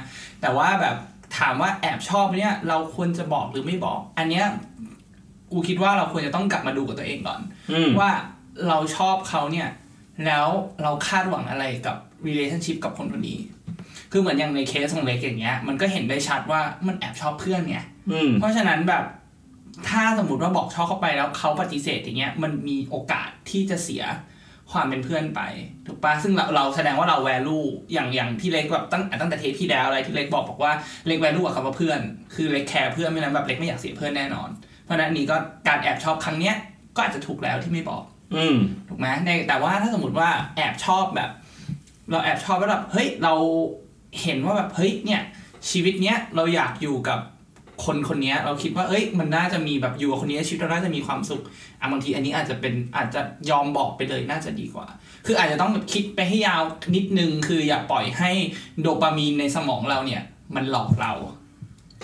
[0.40, 0.96] แต่ว่าแบบ
[1.38, 4.46] ถามว่าแอบชอบเนี่ยเราควรจะบอกหรือไม่บอก อันเนี้ย
[5.52, 7.40] กูคิดว่าเราควรจะต้องกลับมาดูกับตัวเองก่อน
[7.72, 8.10] อืมว่า
[8.68, 9.68] เราชอบเขาเนี่ย
[10.26, 10.48] แล้ว
[10.82, 11.96] เราคาดหวังอะไรกับ
[12.28, 13.38] relationship กับคนคนนี้
[14.12, 17.78] คือเหมือนอย่างในเคสของเล็กอย่างเงี้ย มันก็เห็นได้ชัดว่ามันแอบชอบเพื่อนไง
[18.12, 19.04] อืมเพราะฉะนั้นแบบ
[19.88, 24.04] ถ้าสมมติว่าบอกชอบเข้าไปแล้วเขาปฏิเสธอย่างเงี้ยมันมีโอกาสที่จะเสีย
[24.72, 25.40] ความเป็นเพื่อนไป
[25.86, 27.58] ถูกปะซึ่งเราเราแสดงว่าเราแวลู
[27.92, 30.72] อย่างอย่างที่เล็กแบบตั้งตั้งแต่เทปที่แล้วอะไรที่เล็กบอกบอกว่า
[31.06, 32.00] เล็กแวลูกับคำว่าเพื่อน
[32.34, 34.48] คือเล็กแคร์เพื่อนไม่นั้นแบบเล็กไม่อยากเสียเพื่อนแน่นอน
[34.84, 35.36] เพราะฉะนั้นอันนี้ก็
[35.68, 36.54] การแอบชอบครั้งเนี้ย
[36.96, 38.02] ก็อาจจะถูกแล้วที่ไม่บอก
[38.36, 38.56] อืม
[38.88, 41.30] ถูกไหมในแต่ว่าถ้าสมมติว่าแอบชอบแบบ
[42.10, 43.34] เราแอบชอบแล้วแบบเฮ้ยเรา
[44.22, 45.22] เห็นว่าแบบเฮ้ยเนี่ย
[45.70, 47.18] ชีวิตเนี้ยเราอยากอยู่กับ
[47.84, 51.42] คนคนเนี้ยเราคิดว่าเอ้ย มันน่าจะมีแบบอยู่กับคนนี้ชีวิตเราน่าจะมีความสุข
[51.80, 53.20] อะบางทีอันนี้อาจจะเป็นอาจจะ
[53.50, 54.86] ยอมบอกไปเลยน่าจะดีกว่า
[55.26, 56.62] คืออาจจะต้องแบบคิดไปให้ยาว
[56.94, 58.30] นิดนึง คืออย่าปล่อยให้
[58.80, 60.22] โดปามีนในสมองเราเนี่ย
[60.54, 61.12] มันหลอกเรา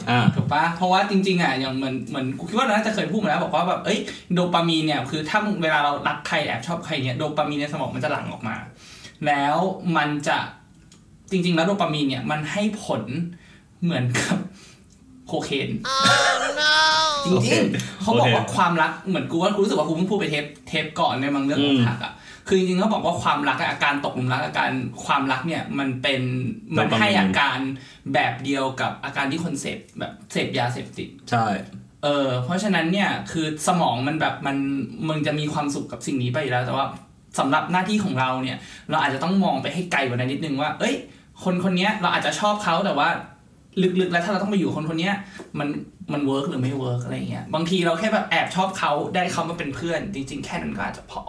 [0.08, 3.98] อ่าถูกปะเพราะว่าจริงๆอะอย่างเหมือนเหมือนกูคิดว่าเราน่าจะเคยพูดมาแล้วบอกว่าแบบเอ้ย
[4.34, 8.56] โดปามีนเนี่ยคือถ้าเวลาเรารักใครแอบชอบใครเนี่ยโดปามีนในสมองมันจะหลั่งออกมา
[9.26, 9.56] แล้ว
[9.96, 10.38] มันจะ
[11.30, 13.02] จริง ๆ แล้วโดปามีนเนี่ยมันให้ผล
[13.82, 14.36] เหมือนกับ
[15.26, 15.70] โคเคน
[17.24, 22.12] จโอเคริงๆเขาบอกว่าโอเคความรักเหมือนกูว่ากูรู้สึกว่ากูเพิ่งพูดไปเทปเทปก่อนในบางเรื่องอืขอมงหักอะ
[22.48, 24.70] คือจริงๆเขาบอกว่าความรักอะอาการตกหลุมรักอาการ
[25.04, 26.22] ความรักเนี่ยมันเป็น
[26.76, 27.58] มันให้อาการ
[28.14, 31.46] แบบเดียวกับอาการที่คนเสพแบบเสพยาเสพติดใช่
[32.04, 34.56] เออเพราะฉะนั้นเนี่ยคือสมองมันแบบมัน
[35.08, 36.86] มึงจะมีความสุขกับสิ่งนี้ไปอยู่แล้วแต่ว่า
[37.38, 38.58] สำหรับหน้าที่ของเราเนี่ย
[38.90, 40.94] เราอาจจะต้องมองไปให้ไกลกว่านั้นนิดนึงว่า เอ้ย
[41.44, 43.08] คนคนเนี้ยเราอาจจะชอบเขาแต่ว่า
[44.00, 45.14] ลึกๆ แล้วถ้าเราต้องไปอยู่คนคนเนี้ย
[45.58, 45.68] มัน
[46.12, 51.22] มัน work หรือไม่ work อะไรเงี้ยบางทีเราแค่แบบแอบชอบเขาได้เขามาเป็นเพื่อน จริง ๆ แค่นั้นก็อาจจะพอ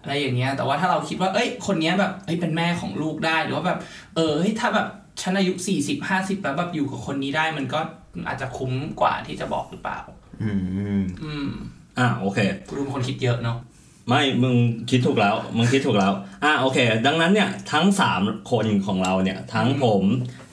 [0.00, 3.78] อะไรอย่างเงี้ยแต่ว่าถ้าเราคิดว่า เอ้ย คนเนี้ยแบบเอ้ยเป็นแม่ของลูกได้หรือว่าแบบ
[4.14, 4.86] เออเฮ้ยถ้าแบบ
[5.22, 7.80] ฉันอายุสี่สิบห้าสิบแล้วแบบอยู่กับคนนี้ได้มันก็
[8.28, 9.98] อาจจะคุ้มกว่าที่จะบอกหรือเปล่า
[10.42, 10.52] อื
[11.00, 11.48] มอืม
[11.98, 13.58] อ่าโอเคกูดูเป็นคนคิดเยอะเนาะ
[14.08, 14.54] ไม่มึง
[14.90, 16.12] คิดถูกแล้ว มึงคิดถูกแล้ว
[16.44, 17.86] อะโอเค ดังนั้นเนี่ยทั้ง
[18.18, 20.04] 3 คนของเราเนี่ย ทั้งผม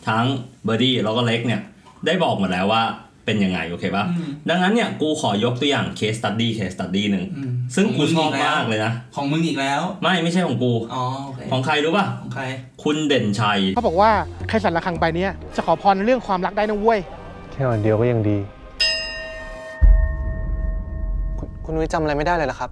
[0.07, 0.25] ทั้ง
[0.63, 1.61] เบอร์ดี้แล้วก็เล็กเนี่ย
[2.05, 2.83] ได้บอกหมดแล้วว่า
[3.25, 12.43] เป็นยังไงโอเคปะอืมดังนั้นเนี่ยกูขอยกตัวอย่าง case study case study หนึ่งอืมซึ่งขกูมึชอบกแล้วมากเลยนะ ของมึงอีกแล้ว ไม่ไม่ใช่ของกูอ๋อโอเคของใครรู้ป่ะของใคร
[12.83, 14.11] คุณเด่นชัยเขาบอกว่า
[14.49, 16.99] ใครสั่นระฆังไปเนี่ยจะขอพรเรื่องความรักได้นะเว้ย
[17.51, 18.37] แค่วันเดียวก็ยังดี
[21.39, 22.69] คุณคุณนุ้ยจำอะไรไม่ได้เลยเหรอครับ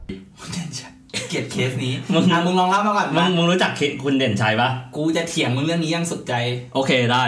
[1.32, 6.34] เกลียดเคสนี้มึงอะมึงลองเล่ามาก่อนมึมางมึงรู้จักเคคุณเด่นชัยปะกูจะเถียงมึงเรื่องนี้อยังสุดใจ
[6.74, 7.24] โอเคได้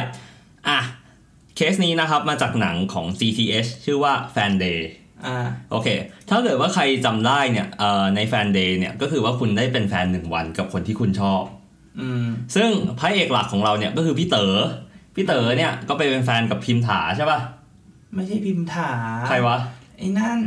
[0.67, 0.79] อะ
[1.55, 4.79] เคสนี้นะครับมาจากหนังของ CTH ชื่อว่า Fan Day
[5.25, 5.37] อ่า
[5.71, 5.87] โอเค
[6.29, 11.43] ถ้าเกิดว่าใครจำได้เนี่ยเอ่อใน Fan Day เนี่ยก็คือว่าคุณได้เป็นแฟนหนึ่งวันกับคนที่คุณชอบ
[11.99, 14.55] อืมซึ่งพระเอกหลักของเราเนี่ยก็คือพี่เต๋อ
[15.15, 17.39] พี่เต๋อเนี่ยก็ไปเป็นแฟนกับพิมถาใช่ปะ
[18.15, 18.91] ไม่ใช่พิมถา
[19.27, 19.57] ใครวะ
[19.97, 20.39] ไอ้นั่น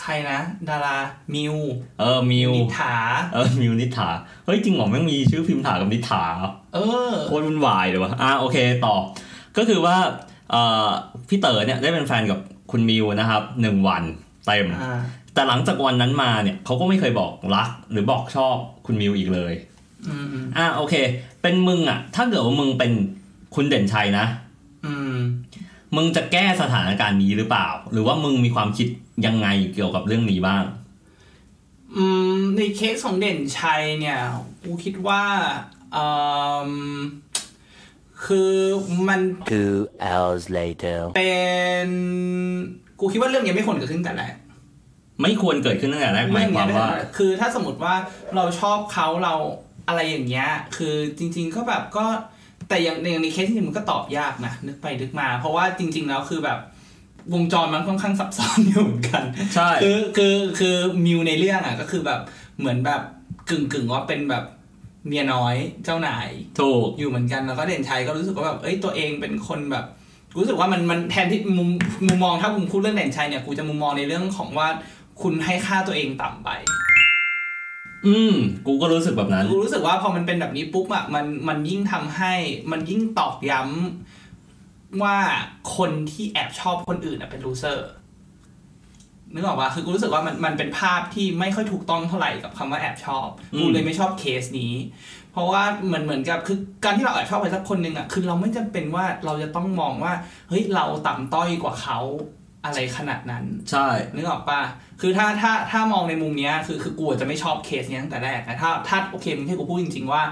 [0.00, 0.96] ใครนะ ดารา
[1.34, 1.56] มิว
[2.00, 2.94] เออมิวนิถา
[3.34, 4.08] เออมิวนิถา
[4.44, 6.78] เฮ้ยจริงเหรอแม่งมีชื่อพิมถากับนิถาเหรอเอ
[7.10, 8.56] อโคตรวุ่นวายเลยวะอะโอเค
[8.86, 8.96] ต่อ
[9.56, 9.96] ก็คือว่า
[10.50, 10.88] เอ่อ
[11.28, 12.38] พี่เต๋อเนี่ยได้เป็นแฟนกับ
[12.70, 14.02] คุณมิวนะครับหนึ่งวัน
[14.46, 15.00] เต็มอ่า
[15.34, 18.56] แต่หลังจากวันนั้นมาเนี่ยเขาก็ไม่เคยบอกรัก หรือบอกชอบ
[18.86, 19.52] คุณมิวอีกเลย
[20.08, 20.94] อืมอืมอะโอเค
[21.42, 22.92] เป็นมึงอะถ้าเกิดว่ามึงเป็น
[23.54, 24.24] คุณเด่นชัยนะ
[24.86, 25.16] อืม
[25.96, 28.88] มึงจะแก้สถานการณ์นี้หรือเปล่า หรือว่ามึงมีความคิด
[29.26, 30.64] ยังไงเกี่ยวกับเรื่องนี้บ้าง
[31.96, 32.04] อื
[32.36, 34.18] มในเคสของเด่นชัยเนี่ย
[34.62, 35.22] กูคิดว่า
[35.96, 36.06] อื
[36.68, 36.72] ม
[38.26, 38.54] คือ
[39.08, 39.20] มัน
[39.52, 39.76] Two
[40.08, 40.98] hours later.
[41.16, 41.36] เป็
[41.86, 41.88] น
[43.00, 44.34] กูคิดว่าเรื่องนี้ไม่ควรเกิดขึ้นแต่แรก
[45.22, 47.94] ไม่ควรเกิดขึ้นตั้งแต่แรกหมายความว่า คือถ้าสมมติว่า
[48.36, 49.34] เราชอบเขาเรา
[49.88, 52.04] อะไรอย่างเงี้ย คือจริง ๆก็แบบก็
[52.68, 56.58] แต่อย่างอย่างในเคสจริงๆมันก็ตอบยากนะนึกไปนึกมา เพราะว่าจริง ๆ แล้วคือแบบ
[57.34, 62.20] วงจรมันค่อนข้างซับซ้อนอยู่เหมือนกัน ใช่ คือคือคือมิวในเรื่องอะก็คือแบบ
[62.58, 63.02] เหมือนแบบ
[63.50, 64.44] กึ่งกึ่งๆว่าเป็นแบบ
[65.06, 66.28] เมียน้อยเจ้านาย
[66.60, 69.84] ถูกอยู่เหมือนกันแล้วก็เด่นชัยก็รู้สึกว่าแบบเอ้ยตัวเองเป็นคนแบบ
[70.36, 71.68] รู้สึกว่ามันมันแทนที่มุม
[72.06, 74.68] มุมมองถ้ามุมพูดเรื่องเด่นชัยเนี่ยกูจะมุมมองในเรื่องของว่า
[75.22, 76.50] คุณให้ค่าตัวเองต่ำไป
[78.06, 78.34] อืม
[78.66, 82.34] กูก็รู้สึกแบบนั้น กูรู้สึกว่าพอมันเป็นแบบนี้ปุ๊บอะมันมันยิ่งทำให้
[82.70, 84.17] มันยิ่งตอกย้ำ
[85.02, 85.16] ว่า
[85.76, 87.88] คนที่แอบชอบคนอื่นอะเป็นลูเซอร์
[89.34, 94.74] นึกออกปะคือกูรู้สึกว่ามันมันเป็นภาพที่ไม่ค่อยถูกต้องเท่าไหร่กับคำว่าแอบชอบอืมกูเลยไม่ชอบเคสนี้
[95.32, 100.12] เพราะว่าเหมือนเหมือนกับคือการที่เราแอบชอบใครสักคนหนึ่งอะคือเราไม่จำเป็นว่าเราจะต้องมองว่า
[100.48, 101.98] เฮ้ยเราต่ำต้อยกว่าเขา
[102.64, 104.60] อะไรขนาดนั้น ใช่นึกออกปะ
[105.00, 110.22] คือถ้าถ้าถ้ามองในมุมเนี้ยคือคือกูอาจจะไม่ชอบเคสเนี้ยตั้งแต่แรกแต่ถ้าถ้าโอเคมึงให้กูพูดจริง ๆ ว่า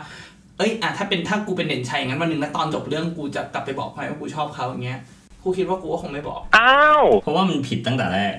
[0.58, 5.00] เอ้ยอะถ้าเป็นถ้ากูเป็นเด่นชัยงั้นวันหนึ่งแล้วตอนจบเรื่องกูจะกลับไปบอกใครว่ากูชอบเขาอย่างเงี้ย
[5.42, 6.40] กูคิดว่ากูก็คงไม่บอก
[7.22, 8.34] เพราะว่ามันผิดตั้งแต่แรก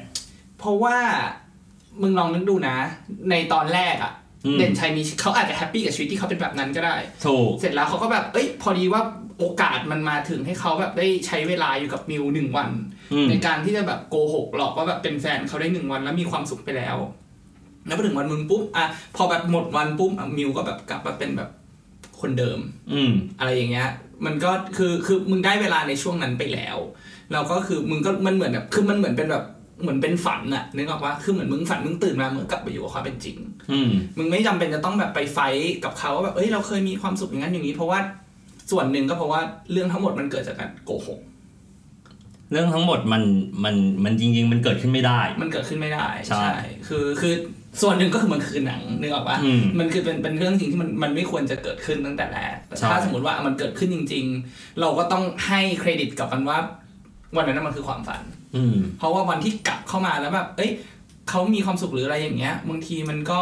[0.60, 0.98] เพราะว่า
[2.02, 2.78] มึงลองนึกดูนะ
[3.30, 4.14] ในตอนแรกอะ
[4.46, 9.02] อืม เด่นชัยมีเขาอาจจะแฮปปี้กับชีวิตที่เขาเป็นแบบนั้นก็ได้ ถูก เสร็จแล้วเขาก็แบบ เอ้ย พอดีว่า
[9.40, 12.70] โอกาสมันมาถึงให้เขาแบบได้ใช้เวลาอยู่กับมิวหนึ่งวัน
[13.14, 16.98] อืม ในการที่จะแบบโกหกหลอกว่าแบบเป็นแฟนเขาได้หนึ่งวันแล้วมีความสุขไปแล้ว
[17.88, 21.50] แล้วพอถึงวันมึงปุ๊บ อะ พอแบบหมดวันปุ๊บอะมิวก็แบบกลับมาเป็นแบบ
[22.22, 22.60] คนเดิม
[22.94, 23.90] อืม อะไรอย่างเงี้ย
[24.26, 26.78] มันก็คือคือมึงได้เวลาในช่วงนั้นไปแล้ว
[27.32, 29.46] แล้วก็คือมึงก็มันเหมือนแบบคือมันเหมือนเป็นแบบ
[29.82, 33.38] เหมือนเป็นฝันอะนึกออกว่าคือเหมือนมึงฝันมึงตื่นมามึงกลับไปอยู่กับความเป็นจริง
[33.72, 38.00] อืม มึงไม่จำเป็นจะต้องแบบไปไฟท์กับเขาว่าแบบเอ้ยเราเคยมีความสุขอย่างนั้นอย่างนี้ เพราะว่า
[38.72, 41.20] ส่วนหนึ่งก็เพราะว่าเรื่องทั้งหมดมันเกิดจากการโกหก
[42.52, 43.24] เรื่องทั้งหมดมัน
[43.64, 46.48] มันมันจริง ๆ มันเกิดขึ้นไม่ได้ มันเกิดขึ้นไม่ได้ใช่
[46.88, 47.34] คือคือ
[47.82, 56.58] ส่วนหนึ่งก็คือมันคือหนังนึกออกปะอืมมันคือเป็นเป็นเรื่องจริงที่มันมันไม่ควรจะเกิดขึ้นตั้งแต่แรกแต่ใช่ถ้าสมมติว่ามันเกิดขึ้นจริง ๆ เราก็ต้องให้เครดิตกับมันว่า
[57.36, 58.22] วันนั้นนะมันคือความฝัน
[58.56, 60.72] อืมเพราะว่าวันที่กลับเข้ามาแล้วแบบเอ้ย
[61.30, 63.42] เขามีความสุขหรืออะไรอย่างเงี้ยบางทีมันก็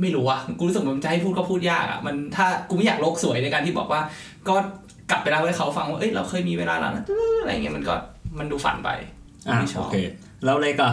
[0.00, 4.00] ไม่รู้อะกูรู้สึกว่ามันจะให้พูดก็พูดยากอะมันถ้ากูไม่อยากโลกสวยในการที่บอกว่า
[4.48, 4.54] ก็
[5.10, 7.04] กลับไปเล่าให้เขาฟังว่าเอ้ยเราเคยมีเวลาแล้วนะ
[7.40, 7.94] อะไรเงี้ยมันก็
[8.38, 8.90] มันดูฝันไป
[9.46, 9.96] อะไม่ชโออบเค
[10.44, 10.92] แล้วเล็กอะ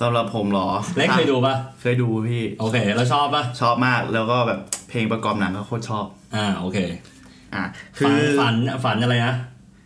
[0.00, 6.04] สำหรับผมเหรอเล็กเคยดูปะเคยดูพี่ โอเค แล้วชอบปะชอบมากแล้วก็แบบเพลงประกอบหนังก็โคตรชอบ
[6.36, 6.78] อ่าโอเค
[7.54, 7.64] อะ
[7.98, 8.04] คื
[8.40, 9.34] ฝันอฝันฝันอะไรนะ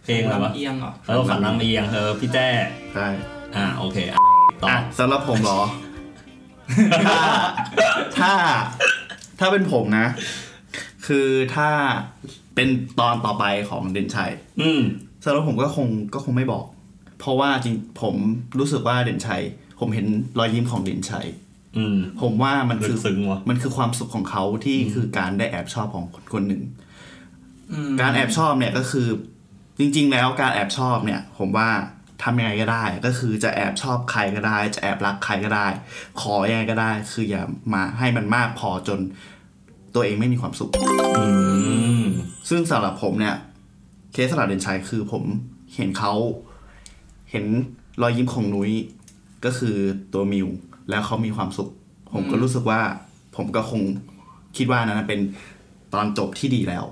[0.05, 2.49] เพลงอะไรวะลำเอียงเหรอเออฝันลำเอียงเออพี่แจ้
[2.94, 3.09] ใช่
[3.57, 4.18] อ่าโอเคอะ
[4.62, 5.61] ต่ออะสำหรับผมเหรอ
[7.09, 7.23] ถ้า
[8.18, 8.33] ถ้า
[9.38, 10.07] ถ้าเป็นผมนะ
[11.07, 11.70] คือถ้า
[12.55, 12.68] เป็น
[13.01, 14.31] ตอนต่อไปของเด่นชัย
[14.62, 14.83] อืม
[15.25, 16.64] สำหรับผมก็คงก็คงไม่บอก
[17.20, 18.14] เพราะว่าจริงผม
[18.59, 19.42] รู้สึกว่าเด่นชัย
[19.80, 20.06] ผมเห็น
[20.38, 21.26] รอยยิ้มของเด่นชัย
[21.76, 26.62] อืมผมว่ามันลึคืกอซึ้งวะมันคือความสุขของเขาที่คือการได้แอบชอบของคนคนหนึ่ง
[27.72, 29.08] อืมการแอบชอบเนี่ยก็คือ
[29.78, 31.68] จริง ๆ แล้วการแอบชอบเนี่ย ผมว่า
[32.22, 35.66] ทำยังไงก็ได้ ก็คือจะแอบชอบใครก็ได้ จะแอบรักใครก็ได้
[36.20, 37.42] ขอยังไงก็ได้ คืออย่า
[37.74, 39.00] มาให้มันมากพอจน
[39.94, 40.70] ตัวเองไม่มีความสุข
[41.18, 41.26] อื
[42.04, 42.06] ม
[42.48, 43.36] ซึ่งสำหรับผมเนี่ย
[44.12, 45.22] เคสสลัดเดนชัยคือผม
[45.74, 46.12] เห็นเขา
[47.30, 47.44] เห็น
[48.02, 48.72] รอยยิ้มของนุ้ย
[49.44, 49.76] ก็คือ
[50.12, 50.48] ตัวมิว
[50.90, 51.70] แล้วเขามีความสุข
[52.14, 52.81] ผมก็รู้สึกว่า
[53.37, 53.83] ผมก็คง
[54.57, 55.20] คิดว่านั้นเป็น
[55.94, 56.85] ตอนจบที่ดีแล้ว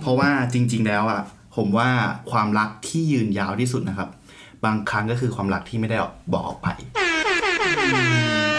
[0.00, 1.22] เพราะว่าจริง ๆ แล้วอะ
[1.56, 1.88] ผมว่า
[2.30, 4.08] ความรักที่ยืนยาวที่สุดนะครับ
[4.64, 5.96] บางครั้งก็คือความรักที่ไม่ได้
[6.32, 6.68] บอกออกไป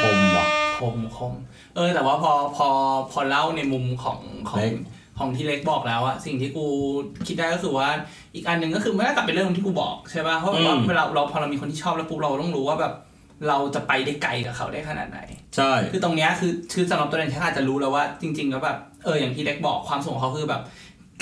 [0.02, 0.46] คมว่ะ
[0.82, 1.34] คมคม
[1.76, 2.68] เออ แต่ว่าพอพอ
[3.12, 4.20] พอเล่าในมุมของ
[4.50, 4.74] ของเล็ก
[5.20, 6.66] ของที่เล็กบอกแล้วอะสิ่งที่กู
[7.28, 7.88] คิดได้ก็คือว่า
[8.34, 12.94] อีกอันหนึ่งก็คือไม่ได้กลับไปเรื่องที่กูบอกใช่ป่ะเพราะแบบว่าเวลาเราพอเรามีคนที่ชอบแล้วปุ๊บเราต้องรู้ว่าแบบ
[13.48, 15.20] เราจะไปได้ไกลกับเขาได้ขนาดไหน
[15.56, 20.62] ใช่ คือตรงเนี้ยคือคือสำหรับตัวเองฉันอาจจะรู้แล้วว่าจริงๆแล้วแบบเอออย่างที่เล็กบอกความสุขของเขาคือแบบ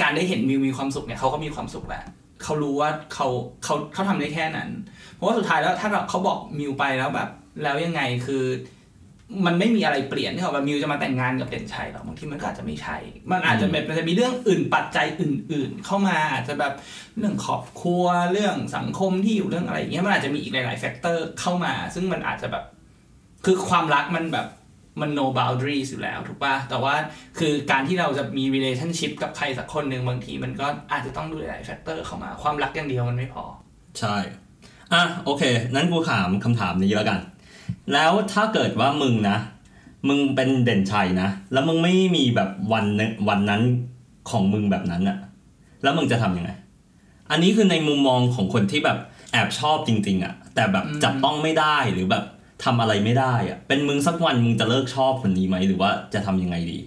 [0.01, 2.04] การได้เห็นมิวมีความสุขเนี่ยเขาก็มีความสุขแหละ
[2.43, 3.28] เขารู้ว่าเขา
[3.63, 4.69] เขาเขาทำได้แค่นั้น
[5.13, 7.30] เพราะว่าสุดท้ายแล้วถ้าเขาบอกมิวไปแล้วแบบ
[7.63, 8.43] แล้วยังไงคือ
[9.45, 12.97] มันไม่มีอะไรเปลี่ยนที่เขาแบบมิวจะมาแต่งงานกับเด่นชัยหรอกบางทีมันก็อาจจะไม่ใช่
[13.31, 16.73] มันอาจจะแบบมันจะมีเรื่องอื่นปัจจัยอื่น ๆ เข้ามาอาจจะแบบ
[17.17, 22.63] เรื่องครอบครัวเรื่องสังคมที่อยู่เรื่องอะไรอย่างเงี้ยมันอาจจะมีอีกหลาย ๆ แฟกเตอร์เข้ามา ซึ่งมันอาจจะแบบ
[23.45, 24.47] คือความรักมันแบบ
[25.01, 26.95] มัน no boundaries อยู่แล้วถูกป่ะ แต่ว่า
[27.39, 33.43] คือการที่เราจะมี relationship กับใครสักคนหนึ่งบางทีมันก็อาจจะต้องดูหลายๆ factor เข้ามา ความรักอย่างเดียวมันไม่พอ
[33.99, 34.15] ใช่
[34.93, 35.43] อะโอเค
[35.75, 37.19] นั้นกูถามคำถามนี้แล้วกัน
[37.93, 39.38] แล้วถ้าเกิดว่ามึงนะ
[40.08, 43.62] มึงเป็นเด่นชัยนะ แล้วมึงไม่มีแบบวันนึงวันนั้น
[44.30, 45.17] ของมึงแบบนั้นอะ
[45.84, 46.52] แล้วมึงจะทำยังไง
[47.32, 48.98] อันนี้คือในมุมมองของคนที่แบบ
[49.32, 52.24] แอบชอบจริง ๆอะแต่แบบอืมจับต้องไม่ได้หรือแบบ
[52.63, 56.80] ทำอะไรไม่ได้อะเป็นมึงสักวันมึงจะเลิกชอบคนนี้ไหมหรือว่าจะทำยังไงดี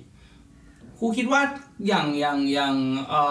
[0.96, 1.40] ครูคิดว่า
[1.88, 2.74] อย่างอย่างอย่าง
[3.08, 3.22] เอ่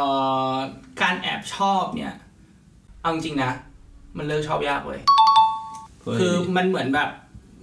[0.51, 0.53] อ
[1.01, 2.15] การแอบชอบเนี่ย
[3.01, 3.51] เอาจริงๆนะ
[4.17, 5.01] มันเลิกชอบยากเว้ย
[6.19, 7.09] คือมันเหมือนแบบ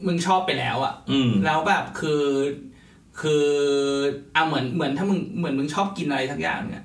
[0.06, 2.22] มึงชอบไปแล้วอะอืมแล้วแบบคือ
[3.20, 3.46] คือ
[4.34, 6.84] อะเหมือนเหมือนถ้ามึงเหมือนมึงชอบกินอะไรสักอย่างเนี่ย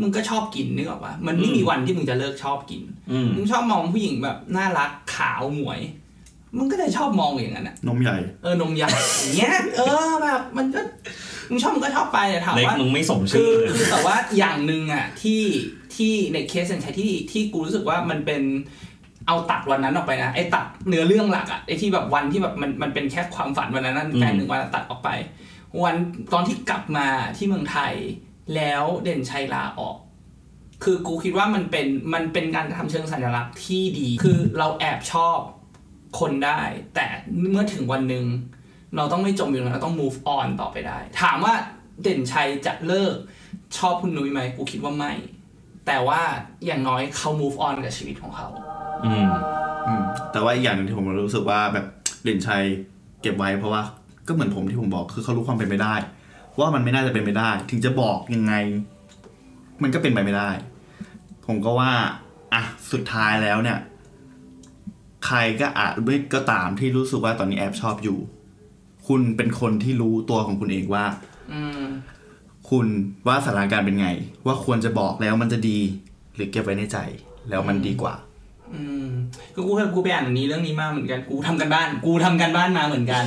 [0.00, 2.82] มึงก็ชอบกินนึกออกปะมันไม่มีอืมวันที่มึงจะเลิกชอบกิน
[3.12, 5.80] อืมมึงชอบมองผู้หญิงแบบน่ารักขาวหมวย
[6.56, 8.88] มึงก็จะชอบมองอย่างนั้นอะนมใหญ่ เออนมใหญ่
[9.20, 10.80] อย่างเงี้ย เออแบบมันก็
[11.50, 15.42] มึงชอบมึงก็ชอบไปแต่ถามเล็กว่ามึงไม่สมคืชื่ออเลยคือแต่ว่าอย่างหนึ่งอะที่
[15.94, 18.42] ที่ในเคสอย่างใช้ที่ที่กูรู้สึกว่ามันเป็น
[19.30, 25.08] เอาตัดวันนั้นออกไปนะไอ้ตัดเนื้อเรื่องหลักอะไอ้ที่แบบวันที่แบบมันมันเป็นแค่ความฝันวันนั้นนั่นแฟนหนึ่งวันตัดออกไป
[25.82, 25.96] วัน
[26.32, 27.92] ตอนที่กลับมาที่เมืองไทย
[28.54, 29.96] แล้วเด่นชัยลาออก
[30.84, 35.38] คือกูคิดว่ามันเป็นมันเป็นการกระทำเชิงสัญลักษณ์ที่ดี คือเราแอบชอบ
[36.20, 36.60] คนได้
[36.94, 37.06] แต่
[37.50, 38.24] เมื่อถึงวันหนึ่ง
[38.96, 41.54] เราต้องไม่จมอยู่ตรงนั้นเราต้อง move on ต่อไปได้ ถามว่า
[42.02, 43.14] เด่นชัยจะเลิก
[43.78, 45.12] ชอบคุณนุ้ยไหมกูคิดว่าไม่
[45.86, 46.20] แต่ว่า
[46.66, 48.48] อย่างน้อยเขา move on กับชีวิตของเขา
[49.06, 49.28] อืม
[49.86, 51.86] อืมแต่ว่าอีกอย่างหนึงที่ผมรู้สึกว่าแบบ
[52.24, 52.64] เด่นชัย
[53.22, 53.82] เก็บไว้เพราะว่า
[54.26, 55.94] ก็เหมือนผมที่ผมบอกคือเขารู้ความเป็นไปได้
[56.58, 58.54] ว่ามันไม่น่าจะเป็นไปได้ ถึงจะบอกยังไง
[59.82, 60.50] มันก็เป็นไปไม่ได้
[61.46, 61.92] ผมก็ว่า
[62.54, 63.78] อะสุดท้ายแล้วเนี่ย
[65.26, 68.18] ใครก็อาจไม่ก็ตามที่รู้สึกว่าตอนนี้แอบชอบอยู่
[69.08, 71.04] คุณเป็นคนที่รู้ตัวของคุณเองว่า
[71.52, 71.84] อืม
[72.70, 72.86] คุณ
[73.26, 74.08] ว่าสถานการณ์เป็นไง
[74.46, 75.78] ว่าควรจะบอกแล้วมันจะดี
[76.34, 76.98] หรือเก็บไว้ในใจ
[77.50, 78.14] แล้วมันดีกว่า
[78.74, 79.08] อืม
[79.54, 83.24] คือกูเคยกูไปอ่านอันนี้เรื่องนี้มาเหมือนกัน กูทำการบ้าน กูทำการบ้านมาเหมือนกัน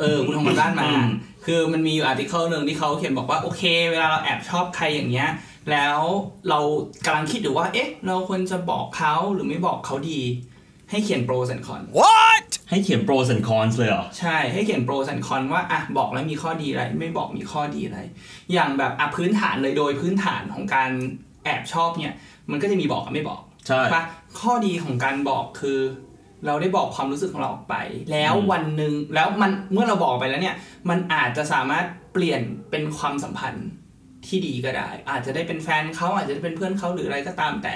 [0.00, 1.08] เออ กูทำการบ้านมาอืม
[1.46, 5.30] คือมันมีอยู่ article หนึ่งที่เขาเขียนบอกว่าโอเค เวลาเราแอบชอบใครอย่างเงี้ย
[5.70, 6.00] แล้ว
[6.48, 6.60] เรา
[7.04, 10.20] กำลังคิดอยู่ว่า เอ๊ะ เราควรจะบอกเขาหรือไม่บอกเขาดี
[10.90, 11.82] ให้เขียน pro and con
[12.70, 18.00] ให้เขียน pros and cons เลยเหรอ ใช่ ให้เขียน pro and con ว่าอะบอกแล้วมีข้อดีอะไร ไม่บอกมีข้อดีอะไร
[18.52, 20.90] อย่างแบบอะพื้นฐานเลยโดยพื้นฐานของการ
[21.44, 22.16] แอบชอบเนี่ย
[22.50, 24.02] มันก็จะมีบอกกับไม่บอก ใช่ปะ
[24.40, 25.80] ข้อดีของการบอกคือ
[26.46, 27.76] เราได้บอกความรู้สึกของเราออกไป
[28.12, 30.56] แล้วอืมวันหนึ่งแล้วมันเมื่อเราบอกไปแล้วเนี่ย
[30.90, 33.68] มันอาจจะสามารถเปลี่ยนเป็นความสัมพันธ์
[34.26, 37.74] ที่ดีก็ได้ อาจจะได้เป็นแฟนเขาอาจจะได้เป็นเพื่อนเขาหรืออะไรก็ตามแต่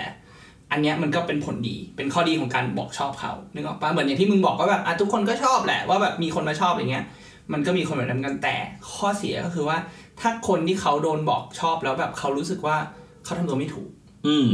[0.70, 7.04] อันเนี้ยมันก็เป็นผลดีเป็นข้อดีของการบอกชอบเขานึกออกปะเหมือนอย่างที่มึงบอกว่าแบบอะทุกคนก็ชอบแหละว่าแบบมีคนมาชอบอย่างเงี้ย
[7.52, 8.54] มันก็มีคนแบบนั้นกันแต่
[8.94, 9.78] ข้อเสียก็คือว่า
[10.20, 12.76] ถ้าคนที่เขาโดนบอกชอบแล้วแบบเขารู้สึกว่า
[13.24, 13.97] เขาทำตัวไม่ถูกอืม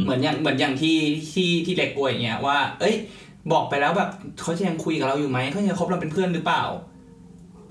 [0.05, 0.97] เหมือนอย่างเหมือนอย่างที่
[1.33, 2.95] ที่ที่เล็กอวยอย่างเงี้ยว่า เอ้ย
[3.53, 6.65] บอกไปแล้วแบบเขาจะยังคุยกับเราอยู่ไหมเขาจะคบเราเป็นเพื่อนหรือเปล่า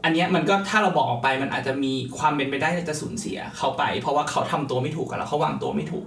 [0.03, 6.05] อันเนี้ยมันก็ถ้าเราบอกออกไปมันอาจจะมีความเป็นไปได้ที่จะสูญเสียเขาไป เพราะว่าเขาทำตัวไม่ถูกกับเราเขาวางตัวไม่ถูก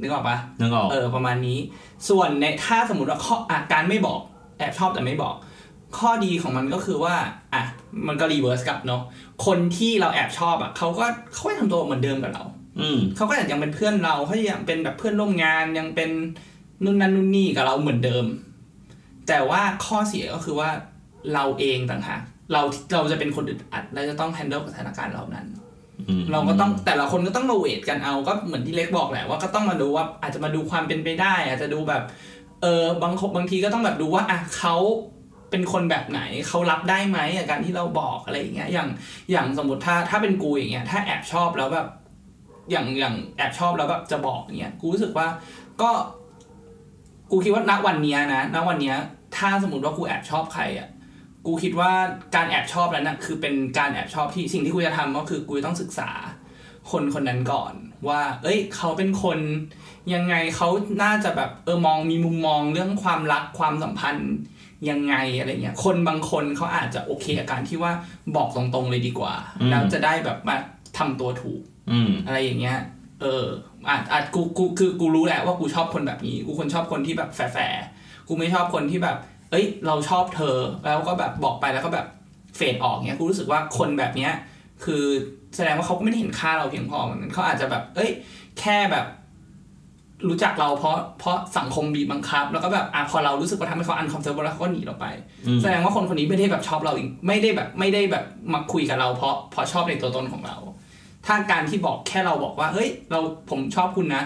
[0.00, 1.58] นึกออกปะนึกออกเออประมาณนี้
[2.08, 4.20] ส่วนในถ้าสมมติว่าข้ออะการไม่บอก
[4.58, 5.34] แอบชอบแต่ไม่บอก
[5.98, 7.14] ข้อดีของมันก็คือว่า
[7.54, 7.62] อะ
[8.06, 9.02] มันก็รีเวิร์สกลับเนาะ
[9.46, 12.44] คนที่เราแอบชอบอะเขาก็เขาก็ทำตัวเหมือนเดิมกับเรา
[12.80, 16.10] อืมเขาก็ยังเป็นเพื่อนเราเขายังเป็นแบบเพื่อนร่วมงานยังเป็น
[16.84, 18.24] นู่นนั่นนู่นนี่กับเราเหมือนเดิม
[19.28, 20.70] แต่ว่าข้อเสียก็คือว่า
[21.34, 22.20] เราเองต่างหาก
[22.52, 25.46] เราเราจะเป็นคนอึดอัดและจะต้อง handle กับสถานการณ์เหล่านั้น
[26.08, 32.02] อืมเราก็ต้องแต่ละคนก็ต้องมาเวทกันเอาก็เหมือนที่เล็กบอกแหละว่าก็ต้องมาดูว่าอาจจะมาดูความเป็นไปได้ อาจจะดูแบบ
[32.62, 34.76] เออบางคนบางทีก็ต้องแบบดูว่าอะเขา
[35.50, 38.88] เป็นคนแบบไหนเขารับได้ไหมกับการที่เราบอกอะไรอย่างเงี้ยอย่าง
[39.32, 41.88] อย่างสมมติถ้าถ้าเป็นกูอย่างเงี้ยถ้าแอบชอบแล้วแบบ
[42.70, 45.26] อย่างอย่างแอบชอบแล้วแบบจะบอกอย่างเงี้ยกูรู้สึกว่า
[45.82, 45.90] ก็
[47.30, 48.96] กูคิดว่าณวันเนี้ยนะณวันเนี้ย
[49.36, 50.88] ถ้าสมมติว่ากูแอบชอบใครอะ
[51.46, 51.90] กูคิดว่า
[52.34, 56.10] การแอบชอบนั้นนะคือเป็นการแอบชอบที่สิ่งที่กูจะทำก็คือกูจะต้องศึกษา
[56.90, 57.74] คนคนนั้นก่อน
[58.08, 59.38] ว่า เอ้ย เขาเป็นคน
[60.14, 60.68] ยังไงเขา
[61.02, 64.32] น่าจะแบบเออมองมีมุมมองเรื่องความรักความสัมพันธ์
[64.90, 67.92] ยังไงอะไรเงี้ยคนบางคนเขาอาจจะโอเคกับการที่ว่า
[68.36, 70.56] บอกตรงๆเลยดีกว่าอืมแล้วจะได้แบบมา
[70.98, 72.78] ทำตัวถูก อืมอะไรอย่างเงี้ย
[73.22, 73.44] เออ
[73.88, 79.16] อาจอาจกูกูคือกูรู้แหละว่ากูชอบคนแบบนี้ กูคนชอบคนที่แบบแฝงๆกูไม่ชอบคนที่แบบ
[79.50, 82.06] เอ้ย เราชอบเธอ แล้วก็แบบบอกไปแล้วก็แบบ
[82.56, 84.32] เฟดออกเงี้ยกูรู้สึกว่าคนแบบเนี้ย
[84.84, 85.04] คือ
[85.56, 88.10] แสดงว่าเขาก็ไม่ได้เห็นค่าเราเพียงพอเหมือนกันเขาอาจจะแบบ เอ้ย
[88.60, 89.06] แค่แบบ
[90.28, 95.06] รู้จักเราเพราะเพราะสังคมบีบบังคับ แล้วก็แบบอะพอเรารู้สึกว่าทำให้เขา uncomfortable แล้วเขาก็หนีเราไป
[95.46, 100.56] อืมแสดงว่าคนคนนี้ไม่ได้แบบชอบเราอีกไม่ได้แบบไม่ได้แบบมาคุยกับเราเพราะเพราะชอบในตัวตนของเรา
[101.26, 104.22] ถ้าการที่บอกแค่เราบอกว่า เฮ้ย เราผมชอบคุณนะ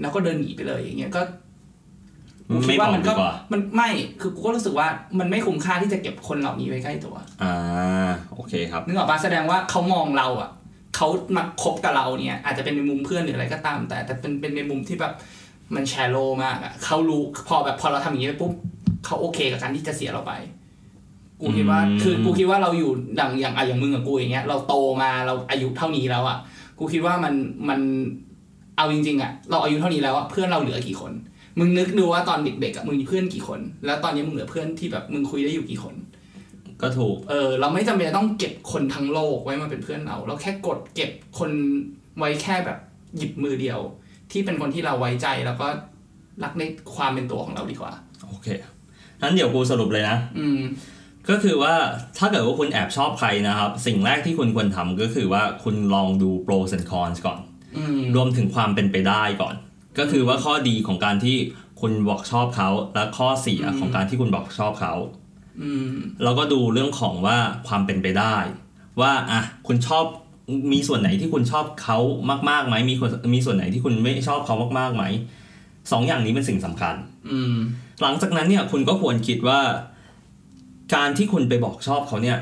[0.00, 1.22] แล้วก็เดินหนีไปเลยอย่างเงี้ยก็
[2.48, 4.88] กูคิดว่ามันก็ไม่บอกดีกว่ามันไม่คือกูก็รู้สึกว่า
[5.18, 10.50] มันไม่คุ้มค่าที่จะเก็บคนเหล่านี้ไว้ใกล้ตัว อ่า โอเคครับนึกออกปะแสดงว่าเขามองเราอะ
[10.96, 15.12] เขามาคบกับเราเนี่ย อาจจะเป็นในมุมเพื่อนหรืออะไรก็ตาม แต่แต่เป็นเป็นในมุมที่แบบ
[15.74, 18.52] มันแชโลมากอะเขารู้พอแบบพอเราทำอย่างนี้ไปปุ๊บ
[19.04, 20.32] เขาโอเคกับการที่จะเสียเราไป
[21.42, 26.38] กูคิดว่าอืมคือกูคิดว่าเราอยู่อย่างอย่างอะอย่างมึงกับกูอย่างเงี้ยเราโตมาเราอายุเท่านี้แล้วอะ
[26.78, 27.34] กูคิดว่ามัน
[27.68, 27.80] มัน
[28.76, 31.12] เอาจริงๆอะเราอายุเท่านี้แล้วอะเพื่อนเราเหลือกี่คน
[31.58, 35.94] มึงนึกดูว่าตอนเด็กๆอะมึงมีเพื่อนกี่คน แล้วตอนนี้มึงเหลือเพื่อนที่แบบมึงคุยได้อยู่กี่คน
[36.82, 41.50] ก็ถูก เออ เราไม่จำเป็นจะต้องเก็บคนทั้งโลกไว้มาเป็นเพื่อนเรา เราแค่กดเก็บคน
[42.18, 42.78] ไว้แค่แบบ
[43.16, 43.80] หยิบมือเดียว
[44.32, 45.66] ที่เป็นคนที่เราไว้ใจแล้วก็
[46.44, 46.62] รักใน
[46.94, 47.92] ความเป็นตัวของเราดีกว่า
[48.28, 48.48] โอเค
[49.20, 50.60] งั้นเดี๋ยวกูสรุปเลยนะ อืม
[51.30, 51.74] ก็คือว่า
[52.18, 57.38] ถ้าเกิดว่าคุณแอบชอบใครนะครับ สิ่งแรกที่คุณควรทำก็คือว่าคุณลองดู pros and cons ก่อน
[57.76, 59.54] อืมรวมถึงความเป็นไปได้ก่อน
[59.98, 61.36] ก็คือว่าข้อดีของการที่
[61.80, 64.94] คุณบอกชอบเขา และข้อเสียของการที่คุณบอกชอบเขา
[65.62, 67.36] อืมเราก็ดูเรื่องของว่า
[67.68, 68.36] ความเป็นไปได้
[69.00, 70.04] ว่าอะคุณชอบ
[70.72, 71.98] มีส่วนไหนที่คุณชอบเขา
[72.50, 75.04] มากๆไหมมีคนมีส่วนไหนที่คุณไม่ชอบเขามากๆไหม
[75.92, 76.94] สองอย่างนี้เป็นสิ่งสำคัญ
[77.30, 77.54] อืม
[78.02, 79.60] หลังจากนั้นเนี่ยคุณก็ควรคิดว่า
[80.94, 82.38] การที่คุณไปบอกชอบเขาเนี่ย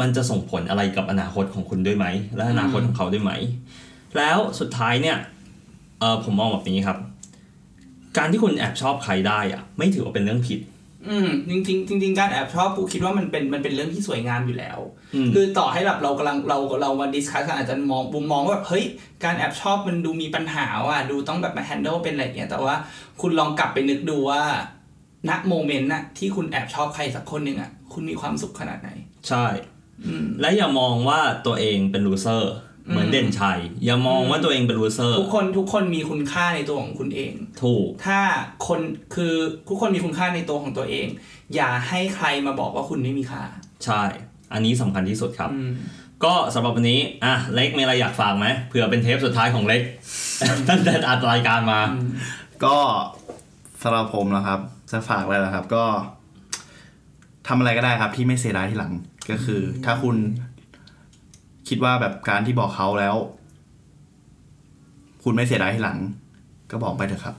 [0.00, 3.32] มันจะส่งผลอะไรกับอนาคตของคุณด้วยไหม และอนาคตของเขาด้วยไหม
[4.16, 5.16] แล้วสุดท้ายเนี่ย
[6.00, 6.98] เออผมมองแบบนี้ครับ
[8.16, 10.60] การที่คุณแอบชอบใครได้อะไม่ถือว่าเป็นเรื่องผิด
[11.08, 14.78] อืมจริงๆจริงๆการแอบชอบกูคิดว่ามันเป็นมันเป็นเรื่องที่สวยงามอยู่แล้ว
[15.14, 18.84] อืมคือต่อให้แบบเรากำลังเราเรามา discuss กันอาจจะมองมุมมองว่าแบบเฮ้ย
[19.24, 22.74] การแอบชอบมันดูมีปัญหาว่ะดูต้องแบบมา handle เป็นอะไรอย่างเงี้ยแต่ว่า
[23.20, 24.42] คุณลองกลับไปนึกดูว่า
[25.28, 28.90] ณ moment น่ะที่คุณแอบชอบใครสักคนหนึ่งอะ คุณมีความสุขขนาดไหน
[29.28, 29.46] ใช่
[30.06, 32.54] อืมและอย่ามองว่าตัวเองเป็น loser
[32.88, 38.20] เหมือนอืมเด่นชัย อย่ามองว่าตัวเองเป็น loser ทุกคนทุกคนมีคุณค่าในตัวของคุณเอง ถูก ถ้า
[38.66, 38.80] คน
[39.14, 39.34] คือ
[39.68, 41.06] ทุกคนมีคุณค่าในตัวของตัวเอง
[41.54, 43.42] อย่าให้ใครมาบอกว่าคุณไม่มีค่า
[43.84, 44.02] ใช่
[44.52, 45.72] อันนี้สำคัญที่สุดครับอืม
[46.24, 49.82] ก็สำหรับวันนี้ อะ เล็กมีอะไรอยากฝากไหมเผื่อเป็นเทปสุดท้ายของเล็ก
[50.68, 51.80] ตั้งแต่อัดรายการมา
[52.64, 52.76] ก็
[53.82, 55.84] สำหรับผมนะครับ จะฝากอะไรนะครับ ก็
[57.48, 58.92] ทำอะไรก็ได้ครับ ที่ไม่เสียดายทีหลัง
[59.30, 60.16] ก็คือ ถ้าคุณ
[61.68, 63.16] คิดว่าแบบการที่บอกเขาแล้ว
[65.24, 65.98] คุณไม่เสียดายทีหลัง
[66.70, 67.34] ก็บอกไปเถอะครับ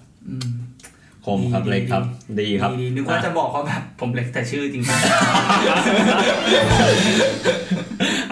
[1.26, 2.04] ผมครับดีเล็กครับ
[2.39, 4.84] ดีครับดีๆนึกว่าจะบอกว่าแบบผมเล็กแต่ชื่อจริง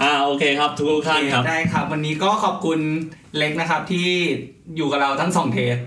[0.02, 2.80] อ่าโอเคครับ ทุกท่านครับได้ครับ วันนี้ก็ขอบคุณ
[3.38, 4.08] เล็กนะครับที่
[4.78, 5.78] อยู่กับเราทั้งสองเทป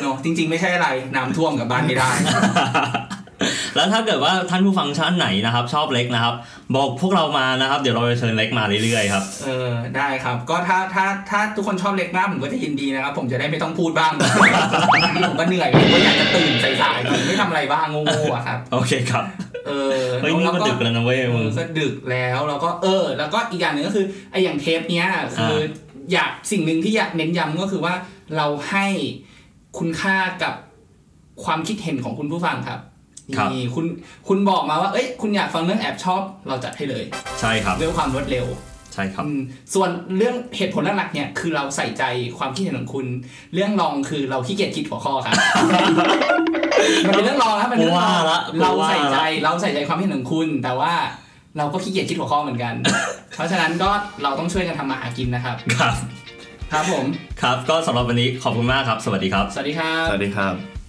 [0.00, 2.10] เนอะจริง ๆ ไม่ใช่อะไรน้ำท่วมกับบ้านไม่ได้
[3.76, 6.34] แล้วถ้าเกิดว่าท่านผู้ฟังชั้นไหนนะครับ ชอบเล็กนะครับ
[6.74, 14.12] บอกพวกเรามานะครับ เดี๋ยวเราจะเชิญเล็กมาเรื่อยๆครับเออได้ครับ ก็ถ้าถ้าถ้าทุกคนชอบเล็กมากผมก็จะยินดีนะครับ ผมจะได้ไม่ต้องพูดบ้าง
[15.28, 16.52] ผมก็เหนื่อยผมก็อยากจะตื่น
[16.82, 19.24] สายๆไม่ทำอะไรบ้างโง่ๆอะครับ โอเคครับ
[19.66, 19.72] เอ
[20.04, 25.56] อเฮ้ยนี่ก็ดึกแล้วนะเว้ยเอมึงอก็ดึกแล้วแล้วก็เออ แล้วก็อีกอย่างหนึ่งก็คือไออย่างเทปเนี้ยคืออ
[26.12, 27.94] อยากสิ่งหนึ่งที่อยากเน้นย้ำก็คือว่า
[28.36, 28.86] เราให้
[29.78, 30.54] คุณค่ากับ
[31.44, 32.80] ความคิดเห็นของคุณผู้ฟังครับครับ
[33.52, 33.86] นี่คุณ
[34.28, 37.04] คุณบอกมาว่าเอ้ยคุณอยากฟังเรื่องแอบชอบเราจัดให้เลย
[37.40, 38.46] ใช่ครับด้วยความรวดเร็ว
[38.94, 39.40] ใช่ครับอืม
[39.74, 42.04] ส่วนเรื่องเหตุผลหลักๆเนี่ยคือเราใส่ใจ
[42.38, 43.06] ความคิดเห็นของคุณ
[43.54, 45.34] เรื่องรองคือเราขี้เกียจคิดหัวข้อครับ
[47.06, 50.92] มันเป็นเรื่องรองครับมันเป็นเรื่องรองกูว่าละกูเราว่าละใส่ใจเราใส่ใจความคิดเห็นของคุณ แต่ว่า
[51.58, 52.74] เราก็ขี้เกียจคิดหัวข้อเหมือนกัน
[53.36, 53.90] เพราะฉะนั้นก็
[54.22, 55.94] เราต้องช่วยกันทำมาหากินนะครับ ครับ
[56.72, 57.04] ครับผม
[57.42, 60.81] ครับ ก็สำหรับวันนี้ขอบคุณมากครับ สวัสดีครับ สวัสดีครับ สวัสดีครับ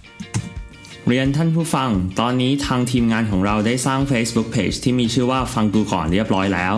[1.08, 1.90] เรียนท่านผู้ฟัง
[2.20, 6.74] ตอนนี้ทางทีมงานของเราได้สร้าง Facebook Page ที่มีชื่อว่าฟังกูก่อนเรียบร้อยแล้ว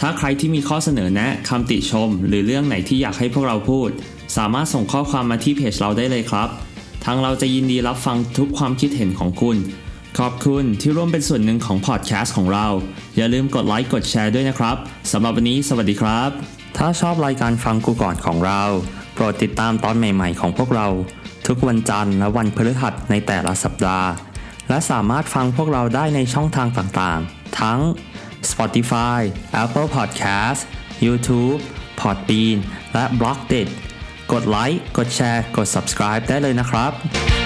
[0.00, 3.88] ถ้าใครที่มีข้อเสนอแนะคำติชม หรือเรื่องไหนที่อยากให้พวกเราพูด
[4.36, 6.48] สามารถส่งข้อความมาที่เพจเราได้เลยครับ
[7.04, 9.56] ทางเราจะยินดีรับฟังทุกความคิดเห็นของคุณ
[10.18, 12.66] ขอบคุณที่ร่วมเป็นส่วนหนึ่งของพอดแคสต์ของเรา
[13.16, 14.76] อย่าลืมกดไลค์กดแชร์ด้วยนะครับ
[15.12, 16.30] สำหรับวันนี้สวัสดีครับ
[16.76, 18.62] ถ้าชอบรายการฟังกูก่อนของเรา
[19.14, 20.88] โปรดติดตามตอนใหม่ ๆ ของพวกเรา
[21.46, 24.08] ทุกวันจันทร์และวันพฤหัสในแต่ละสัปดาห์
[24.68, 27.80] และสามารถฟังพวกเราได้ในช่องทางต่างๆ ทั้ง
[28.50, 29.18] Spotify,
[29.62, 30.60] Apple Podcast,
[31.06, 31.60] YouTube,
[32.00, 32.58] Podbean
[32.94, 33.68] และ b l o g d i t
[34.32, 37.39] กดไลค์ กดแชร์ กด subscribe ได้เลยนะครับ